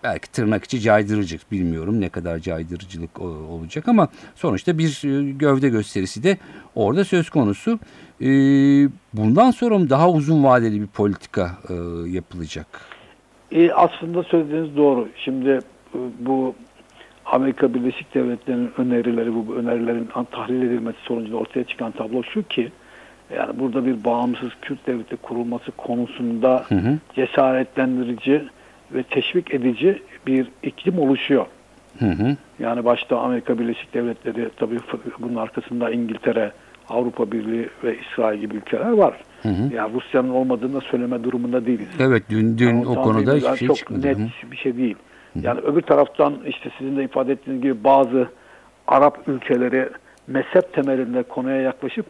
belki 0.04 0.32
tırnak 0.32 0.64
içi 0.64 0.80
caydırıcı 0.80 1.38
bilmiyorum 1.52 2.00
ne 2.00 2.08
kadar 2.08 2.38
caydırıcılık 2.38 3.20
olacak 3.20 3.88
ama 3.88 4.08
sonuçta 4.34 4.78
bir 4.78 5.02
e, 5.04 5.32
gövde 5.32 5.68
gösterisi 5.68 6.22
de 6.22 6.38
orada 6.74 7.04
söz 7.04 7.30
konusu. 7.30 7.78
E, 8.20 8.28
bundan 9.14 9.50
sonra 9.50 9.78
mı 9.78 9.90
daha 9.90 10.10
uzun 10.10 10.44
vadeli 10.44 10.80
bir 10.80 10.86
politika 10.86 11.50
e, 11.68 11.74
yapılacak? 12.10 12.66
E, 13.52 13.72
aslında 13.72 14.22
söylediğiniz 14.22 14.76
doğru. 14.76 15.08
Şimdi 15.16 15.58
bu 16.18 16.54
Amerika 17.26 17.74
Birleşik 17.74 18.14
Devletleri'nin 18.14 18.70
önerileri, 18.78 19.34
bu 19.34 19.54
önerilerin 19.54 20.08
tahlil 20.30 20.62
edilmesi 20.62 20.98
sonucunda 21.04 21.36
ortaya 21.36 21.64
çıkan 21.64 21.92
tablo 21.92 22.22
şu 22.22 22.42
ki, 22.42 22.72
yani 23.36 23.60
burada 23.60 23.86
bir 23.86 24.04
bağımsız 24.04 24.50
Kürt 24.62 24.86
devleti 24.86 25.16
kurulması 25.16 25.70
konusunda 25.70 26.64
Hı 26.68 26.74
hı. 26.74 26.98
cesaretlendirici 27.14 28.42
ve 28.94 29.02
teşvik 29.02 29.54
edici 29.54 30.02
bir 30.26 30.46
iklim 30.62 30.98
oluşuyor. 30.98 31.46
Hı 31.98 32.06
hı. 32.06 32.36
Yani 32.58 32.84
başta 32.84 33.18
Amerika 33.18 33.58
Birleşik 33.58 33.94
Devletleri, 33.94 34.48
tabii 34.56 34.78
bunun 35.18 35.36
arkasında 35.36 35.90
İngiltere, 35.90 36.52
Avrupa 36.88 37.32
Birliği 37.32 37.68
ve 37.84 37.96
İsrail 37.98 38.40
gibi 38.40 38.56
ülkeler 38.56 38.90
var. 38.92 39.14
Hı 39.42 39.48
hı. 39.48 39.74
Yani 39.74 39.94
Rusya'nın 39.94 40.28
olmadığını 40.28 40.80
söyleme 40.80 41.24
durumunda 41.24 41.66
değiliz. 41.66 41.86
Evet 42.00 42.22
dün 42.30 42.58
dün 42.58 42.66
Yani 42.68 42.86
o 42.88 42.94
konuda 42.94 43.34
bir- 43.36 43.40
hiçbir 43.40 43.56
şey 43.56 43.68
çok 43.68 43.76
çıkmadı. 43.76 44.06
net 44.06 44.18
Hı. 44.18 44.50
bir 44.50 44.56
şey 44.56 44.76
değil. 44.76 44.96
Yani 45.42 45.60
öbür 45.60 45.80
taraftan 45.82 46.34
işte 46.46 46.70
sizin 46.78 46.96
de 46.96 47.04
ifade 47.04 47.32
ettiğiniz 47.32 47.62
gibi 47.62 47.84
bazı 47.84 48.28
Arap 48.86 49.18
ülkeleri 49.28 49.88
mezhep 50.26 50.72
temelinde 50.72 51.22
konuya 51.22 51.56
yaklaşıp 51.60 52.06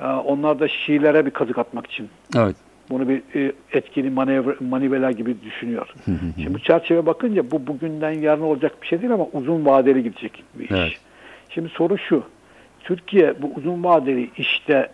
e, 0.00 0.04
onlar 0.06 0.60
da 0.60 0.68
Şiilere 0.68 1.26
bir 1.26 1.30
kazık 1.30 1.58
atmak 1.58 1.86
için 1.86 2.08
Evet. 2.36 2.56
Bunu 2.90 3.08
bir 3.08 3.22
e, 3.34 3.52
etkili 3.72 4.10
manevra, 4.10 4.54
manivela 4.60 5.10
gibi 5.10 5.42
düşünüyor. 5.42 5.88
Şimdi 6.36 6.54
bu 6.54 6.58
çerçeve 6.58 7.06
bakınca 7.06 7.50
bu 7.50 7.66
bugünden 7.66 8.10
yarın 8.10 8.42
olacak 8.42 8.82
bir 8.82 8.86
şey 8.86 9.00
değil 9.00 9.12
ama 9.12 9.26
uzun 9.32 9.66
vadeli 9.66 10.02
gidecek 10.02 10.44
bir 10.54 10.64
iş. 10.64 10.70
Evet. 10.70 10.92
Şimdi 11.48 11.68
soru 11.68 11.98
şu. 11.98 12.22
Türkiye 12.80 13.42
bu 13.42 13.52
uzun 13.56 13.84
vadeli 13.84 14.30
işte 14.36 14.90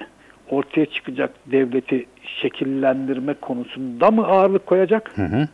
ortaya 0.51 0.87
çıkacak 0.87 1.31
devleti 1.47 2.07
şekillendirme 2.43 3.35
konusunda 3.35 4.11
mı 4.11 4.27
ağırlık 4.27 4.67
koyacak? 4.67 5.13
Hı 5.15 5.23
hı. 5.23 5.49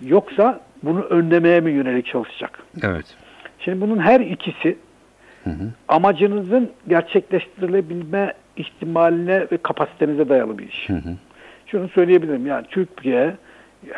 Yoksa 0.00 0.60
bunu 0.82 1.00
önlemeye 1.00 1.60
mi 1.60 1.70
yönelik 1.70 2.06
çalışacak? 2.06 2.62
Evet. 2.82 3.16
Şimdi 3.58 3.80
bunun 3.80 3.98
her 3.98 4.20
ikisi 4.20 4.76
amacınızın 5.88 6.70
gerçekleştirilebilme 6.88 8.34
ihtimaline 8.56 9.46
ve 9.52 9.56
kapasitenize 9.56 10.28
dayalı 10.28 10.58
bir 10.58 10.68
iş. 10.68 10.88
Hı 10.88 10.94
hı. 10.94 11.16
Şunu 11.70 11.88
söyleyebilirim 11.88 12.46
yani 12.46 12.66
Türkiye 12.70 13.36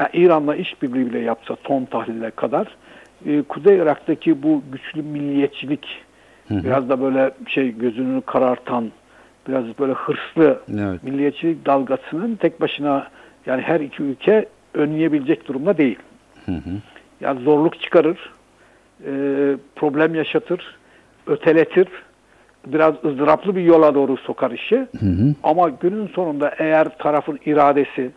ya 0.01 0.11
İran'la 0.13 0.57
işbirliği 0.57 1.07
bile 1.07 1.19
yapsa 1.19 1.57
son 1.67 1.85
tahlile 1.85 2.31
kadar 2.31 2.77
e, 3.27 3.43
Kuzey 3.43 3.77
Irak'taki 3.77 4.43
bu 4.43 4.63
güçlü 4.73 5.03
milliyetçilik 5.03 6.03
biraz 6.51 6.89
da 6.89 7.01
böyle 7.01 7.31
şey 7.47 7.79
gözünü 7.79 8.21
karartan 8.21 8.93
biraz 9.49 9.65
böyle 9.79 9.93
hırslı 9.93 10.61
Evet. 10.79 11.03
milliyetçilik 11.03 11.67
dalgasının 11.67 12.37
tek 12.37 12.61
başına 12.61 13.09
yani 13.47 13.63
her 13.63 13.81
iki 13.81 14.03
ülke 14.03 14.47
önleyebilecek 14.75 15.49
durumda 15.49 15.79
değil. 15.79 15.99
Hı 16.47 16.53
hı. 16.53 16.71
Yani 17.21 17.43
zorluk 17.43 17.81
çıkarır, 17.81 18.33
e, 19.07 19.13
problem 19.77 20.15
yaşatır, 20.15 20.77
öteletir, 21.27 21.89
biraz 22.67 22.95
ızdıraplı 23.05 23.57
bir 23.57 23.63
yola 23.63 23.95
doğru 23.95 24.17
sokar 24.17 24.51
işi. 24.51 24.77
Hı 24.77 25.07
hı. 25.07 25.35
Ama 25.43 25.69
günün 25.69 26.07
sonunda 26.07 26.55
eğer 26.59 26.99
tarafın 26.99 27.39
iradesi 27.47 28.11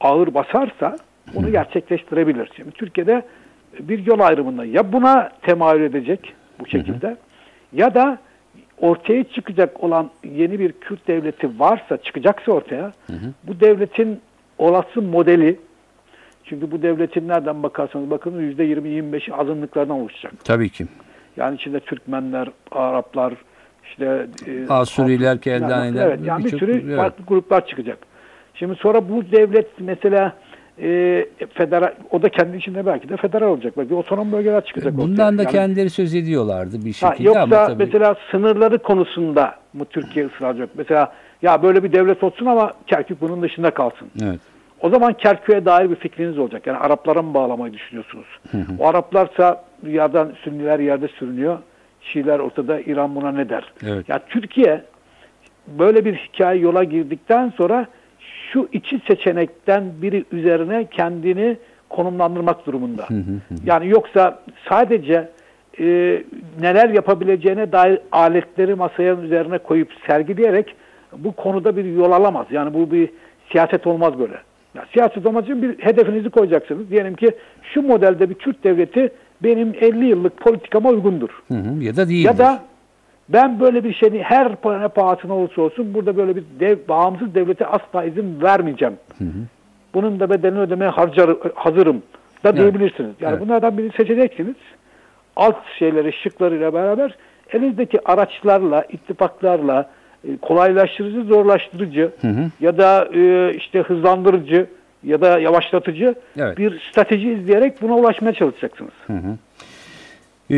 ağır 0.00 0.34
basarsa 0.34 0.96
bunu 1.34 1.52
gerçekleştirebilir. 1.52 2.50
Şimdi 2.56 2.70
Türkiye'de 2.70 3.22
bir 3.80 4.06
yol 4.06 4.20
ayrımında 4.20 4.64
ya 4.64 4.92
buna 4.92 5.30
temayül 5.42 5.82
edecek 5.82 6.34
bu 6.60 6.66
şekilde 6.66 7.16
ya 7.72 7.94
da 7.94 8.18
ortaya 8.78 9.24
çıkacak 9.24 9.84
olan 9.84 10.10
yeni 10.24 10.58
bir 10.58 10.72
Kürt 10.72 11.08
devleti 11.08 11.58
varsa 11.58 11.96
çıkacaksa 11.96 12.52
ortaya 12.52 12.92
bu 13.42 13.60
devletin 13.60 14.20
olası 14.58 15.02
modeli 15.02 15.58
çünkü 16.44 16.70
bu 16.70 16.82
devletin 16.82 17.28
nereden 17.28 17.62
bakarsanız 17.62 18.10
bakın 18.10 18.30
%20-25'i 18.40 19.34
azınlıklardan 19.34 19.96
oluşacak. 19.96 20.32
Tabii 20.44 20.68
ki. 20.68 20.86
Yani 21.36 21.54
içinde 21.54 21.80
Türkmenler, 21.80 22.48
Araplar, 22.70 23.34
işte 23.90 24.26
e, 24.46 24.66
Asuriler, 24.72 25.40
Keldaniler, 25.40 26.06
Evet, 26.06 26.20
yani 26.24 26.38
bir 26.40 26.44
birçok- 26.44 26.60
sürü 26.60 26.72
evet. 26.86 26.96
farklı 26.96 27.24
gruplar 27.24 27.66
çıkacak. 27.66 27.98
Şimdi 28.54 28.74
sonra 28.74 29.08
bu 29.08 29.22
devlet 29.32 29.66
mesela 29.80 30.32
e, 30.82 31.26
federal, 31.54 31.92
o 32.10 32.22
da 32.22 32.28
kendi 32.28 32.56
içinde 32.56 32.86
belki 32.86 33.08
de 33.08 33.16
federal 33.16 33.48
olacak. 33.48 33.74
Belki 33.78 33.94
otonom 33.94 34.32
bölgeler 34.32 34.64
çıkacak. 34.64 34.96
Bundan 34.96 35.34
ortaya. 35.34 35.38
da 35.38 35.42
Yani- 35.42 35.52
kendileri 35.52 35.90
söz 35.90 36.14
ediyorlardı 36.14 36.84
bir 36.84 36.98
Ha, 37.02 37.10
şekilde 37.10 37.28
yoksa 37.28 37.42
ama 37.42 37.66
tabii. 37.66 37.84
mesela 37.84 38.14
sınırları 38.30 38.78
konusunda 38.78 39.54
mı 39.72 39.84
Türkiye 39.84 40.26
ısrarcı 40.26 40.60
yok? 40.60 40.70
Mesela 40.76 41.12
ya 41.42 41.62
böyle 41.62 41.84
bir 41.84 41.92
devlet 41.92 42.22
olsun 42.24 42.46
ama 42.46 42.72
Kerkük 42.86 43.20
bunun 43.20 43.42
dışında 43.42 43.70
kalsın. 43.70 44.08
Evet. 44.22 44.40
O 44.80 44.90
zaman 44.90 45.12
Kerkük'e 45.12 45.64
dair 45.64 45.90
bir 45.90 45.96
fikriniz 45.96 46.38
olacak. 46.38 46.66
Yani 46.66 46.78
Araplara 46.78 47.22
mı 47.22 47.34
bağlamayı 47.34 47.72
düşünüyorsunuz? 47.72 48.26
O 48.78 48.86
Araplarsa 48.86 49.64
yerden 49.86 50.28
Sünniler 50.44 50.78
yerde 50.78 51.08
sürünüyor. 51.08 51.58
Şiiler 52.00 52.38
ortada 52.38 52.80
İran 52.80 53.14
buna 53.14 53.32
ne 53.32 53.48
der? 53.48 53.72
Evet. 53.86 54.08
Ya 54.08 54.18
Türkiye 54.18 54.82
böyle 55.66 56.04
bir 56.04 56.14
hikaye 56.14 56.60
yola 56.60 56.84
girdikten 56.84 57.52
sonra 57.56 57.86
şu 58.52 58.68
iki 58.72 59.00
seçenekten 59.06 59.84
biri 60.02 60.24
üzerine 60.32 60.84
kendini 60.84 61.56
konumlandırmak 61.88 62.66
durumunda. 62.66 63.06
Yani 63.64 63.88
yoksa 63.88 64.42
sadece 64.68 65.28
e, 65.80 66.22
neler 66.60 66.88
yapabileceğine 66.88 67.72
dair 67.72 67.98
aletleri 68.12 68.74
masaya 68.74 69.16
üzerine 69.16 69.58
koyup 69.58 69.88
sergileyerek 70.06 70.74
bu 71.18 71.32
konuda 71.32 71.76
bir 71.76 71.84
yol 71.84 72.12
alamaz. 72.12 72.46
Yani 72.50 72.74
bu 72.74 72.92
bir 72.92 73.10
siyaset 73.52 73.86
olmaz 73.86 74.18
böyle. 74.18 74.34
Ya, 74.74 74.84
siyaset 74.92 75.26
olmaz 75.26 75.44
için 75.44 75.62
bir 75.62 75.78
hedefinizi 75.78 76.30
koyacaksınız. 76.30 76.90
Diyelim 76.90 77.14
ki 77.14 77.30
şu 77.62 77.82
modelde 77.82 78.30
bir 78.30 78.34
Kürt 78.34 78.64
devleti 78.64 79.12
benim 79.42 79.74
50 79.80 80.06
yıllık 80.06 80.36
politikama 80.36 80.88
uygundur. 80.88 81.28
Hı 81.48 81.54
hı. 81.54 81.82
Ya 81.82 81.96
da 81.96 82.08
değildir. 82.08 82.24
Ya 82.24 82.38
da 82.38 82.60
ben 83.28 83.60
böyle 83.60 83.84
bir 83.84 83.94
şeyi 83.94 84.22
her 84.22 84.50
ne 84.82 84.88
pahasına 84.88 85.34
olursa 85.34 85.62
olsun 85.62 85.94
burada 85.94 86.16
böyle 86.16 86.36
bir 86.36 86.44
dev, 86.60 86.78
bağımsız 86.88 87.34
devlete 87.34 87.66
asla 87.66 88.04
izin 88.04 88.42
vermeyeceğim. 88.42 88.94
Bunun 89.94 90.20
da 90.20 90.30
bedelini 90.30 90.60
ödemeye 90.60 90.90
harcar, 90.90 91.30
hazırım 91.54 92.02
da 92.44 92.56
diyebilirsiniz. 92.56 93.10
Yani 93.20 93.32
Evet. 93.32 93.40
bunlardan 93.40 93.78
birini 93.78 93.92
seçeceksiniz. 93.92 94.56
Alt 95.36 95.56
şeyleri, 95.78 96.12
şıklarıyla 96.12 96.74
beraber 96.74 97.14
elinizdeki 97.52 98.08
araçlarla, 98.08 98.82
ittifaklarla 98.82 99.90
e, 100.28 100.36
kolaylaştırıcı, 100.36 101.24
zorlaştırıcı 101.24 102.10
ya 102.60 102.78
da 102.78 103.08
e, 103.14 103.54
işte 103.54 103.80
hızlandırıcı 103.80 104.66
ya 105.04 105.20
da 105.20 105.38
yavaşlatıcı 105.38 106.14
Evet. 106.38 106.58
bir 106.58 106.82
strateji 106.90 107.32
izleyerek 107.32 107.82
buna 107.82 107.96
ulaşmaya 107.96 108.32
çalışacaksınız. 108.34 108.92
Ee, 110.50 110.56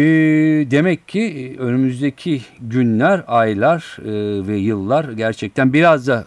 demek 0.70 1.08
ki 1.08 1.56
önümüzdeki 1.58 2.40
günler, 2.60 3.20
aylar 3.26 3.96
e, 4.00 4.46
ve 4.48 4.56
yıllar 4.56 5.04
gerçekten 5.12 5.72
biraz 5.72 6.08
da 6.08 6.24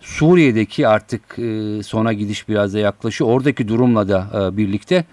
Suriye'deki 0.00 0.88
artık 0.88 1.38
e, 1.38 1.82
sona 1.82 2.12
gidiş 2.12 2.48
biraz 2.48 2.74
da 2.74 2.78
yaklaşıyor. 2.78 3.30
Oradaki 3.30 3.68
durumla 3.68 4.08
da 4.08 4.26
e, 4.34 4.56
birlikte 4.56 5.04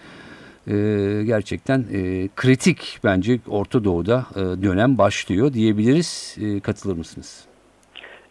e, 0.68 0.74
gerçekten 1.26 1.80
e, 1.94 2.30
kritik 2.36 3.00
bence 3.04 3.40
Orta 3.50 3.84
Doğu'da 3.84 4.26
e, 4.36 4.40
dönem 4.40 4.98
başlıyor 4.98 5.54
diyebiliriz. 5.54 6.38
E, 6.42 6.60
katılır 6.60 6.98
mısınız? 6.98 7.46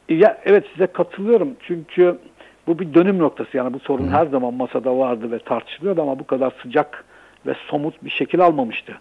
Ya 0.08 0.38
evet 0.44 0.64
size 0.72 0.86
katılıyorum 0.86 1.48
çünkü 1.66 2.18
bu 2.66 2.78
bir 2.78 2.94
dönüm 2.94 3.18
noktası 3.18 3.56
yani 3.56 3.72
bu 3.72 3.78
sorun 3.78 4.08
her 4.08 4.26
zaman 4.26 4.54
masada 4.54 4.98
vardı 4.98 5.30
ve 5.30 5.38
tartışılıyordu 5.38 6.02
ama 6.02 6.18
bu 6.18 6.26
kadar 6.26 6.52
sıcak 6.62 7.04
ve 7.46 7.54
somut 7.70 8.04
bir 8.04 8.10
şekil 8.10 8.40
almamıştı. 8.40 8.92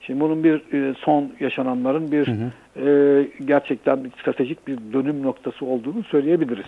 Şimdi 0.00 0.20
bunun 0.20 0.44
bir 0.44 0.72
e, 0.72 0.94
son 0.94 1.32
yaşananların 1.40 2.12
bir 2.12 2.28
e, 2.86 3.28
gerçekten 3.44 4.04
bir 4.04 4.10
stratejik 4.10 4.66
bir 4.66 4.78
dönüm 4.92 5.22
noktası 5.22 5.66
olduğunu 5.66 6.02
söyleyebiliriz. 6.02 6.66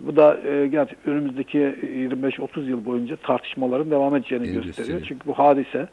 Bu 0.00 0.16
da 0.16 0.38
e, 0.48 0.66
gerçi 0.66 0.96
önümüzdeki 1.06 1.58
25-30 1.58 2.64
yıl 2.64 2.84
boyunca 2.84 3.16
tartışmaların 3.16 3.90
devam 3.90 4.16
edeceğini 4.16 4.44
gösteriyor. 4.44 4.64
gösteriyor. 4.64 5.00
Çünkü 5.08 5.26
bu 5.26 5.32
hadise 5.32 5.88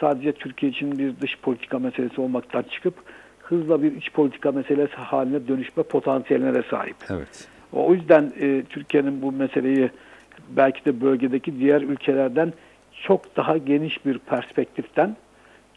sadece 0.00 0.32
Türkiye 0.32 0.72
için 0.72 0.98
bir 0.98 1.20
dış 1.20 1.38
politika 1.38 1.78
meselesi 1.78 2.20
olmaktan 2.20 2.62
çıkıp 2.62 2.94
hızla 3.42 3.82
bir 3.82 3.96
iç 3.96 4.12
politika 4.12 4.52
meselesi 4.52 4.94
haline 4.94 5.48
dönüşme 5.48 5.82
potansiyeline 5.82 6.54
de 6.54 6.62
sahip. 6.70 6.96
Evet. 7.10 7.48
O 7.72 7.94
yüzden 7.94 8.32
e, 8.40 8.62
Türkiye'nin 8.68 9.22
bu 9.22 9.32
meseleyi 9.32 9.90
belki 10.56 10.84
de 10.84 11.00
bölgedeki 11.00 11.58
diğer 11.60 11.82
ülkelerden 11.82 12.52
çok 13.02 13.36
daha 13.36 13.56
geniş 13.56 14.06
bir 14.06 14.18
perspektiften 14.18 15.16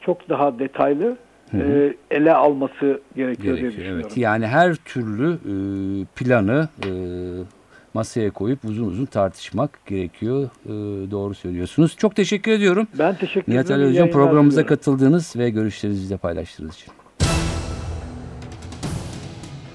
çok 0.02 0.30
daha 0.30 0.60
detaylı 0.60 1.17
e, 1.54 1.93
ele 2.12 2.34
alması 2.34 3.02
gerekiyor, 3.15 3.38
diye 3.38 3.54
Gerekiyor. 3.56 3.71
düşünüyorum. 3.71 4.02
Evet. 4.06 4.17
Yani 4.17 4.47
her 4.47 4.75
türlü 4.75 5.34
e, 5.34 5.54
planı 6.15 6.69
e, 6.86 6.89
masaya 7.93 8.32
koyup 8.32 8.65
uzun 8.65 8.86
uzun 8.88 9.06
tartışmak 9.06 9.86
gerekiyor. 9.86 10.49
E, 10.65 10.69
doğru 11.12 11.34
söylüyorsunuz. 11.34 11.97
Çok 11.97 12.15
teşekkür 12.15 12.52
ediyorum. 12.52 12.88
Ben 12.99 13.15
teşekkür 13.15 13.52
Nihat 13.52 13.65
ederim. 13.65 13.82
Ali 13.82 13.89
İyi 13.89 13.93
Hocam 13.93 14.10
programımıza 14.12 14.62
diliyorum. 14.62 14.75
katıldığınız 14.75 15.36
ve 15.38 15.49
görüşlerinizi 15.49 16.02
bizle 16.02 16.17
paylaştığınız 16.17 16.75
için. 16.75 16.93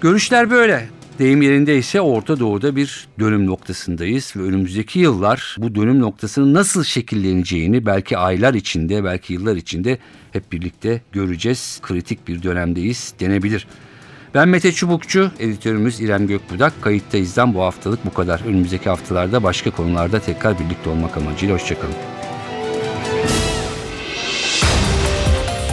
Görüşler 0.00 0.50
böyle. 0.50 0.84
Deyim 1.18 1.42
yerinde 1.42 1.76
ise 1.76 2.00
Orta 2.00 2.40
Doğu'da 2.40 2.76
bir 2.76 3.08
dönüm 3.18 3.46
noktasındayız 3.46 4.32
ve 4.36 4.42
önümüzdeki 4.42 4.98
yıllar 4.98 5.56
bu 5.58 5.74
dönüm 5.74 6.00
noktasının 6.00 6.54
nasıl 6.54 6.84
şekilleneceğini 6.84 7.86
belki 7.86 8.18
aylar 8.18 8.54
içinde 8.54 9.04
belki 9.04 9.32
yıllar 9.32 9.56
içinde 9.56 9.98
hep 10.32 10.52
birlikte 10.52 11.00
göreceğiz. 11.12 11.78
Kritik 11.82 12.28
bir 12.28 12.42
dönemdeyiz 12.42 13.14
denebilir. 13.20 13.66
Ben 14.34 14.48
Mete 14.48 14.72
Çubukçu, 14.72 15.30
editörümüz 15.38 16.00
İrem 16.00 16.26
Gökbudak. 16.26 16.82
Kayıttayız'dan 16.82 17.54
bu 17.54 17.62
haftalık 17.62 18.06
bu 18.06 18.14
kadar. 18.14 18.40
Önümüzdeki 18.46 18.88
haftalarda 18.88 19.42
başka 19.42 19.70
konularda 19.70 20.20
tekrar 20.20 20.58
birlikte 20.58 20.90
olmak 20.90 21.16
amacıyla 21.16 21.54
hoşçakalın. 21.54 21.94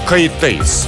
Kayıttayız. 0.08 0.88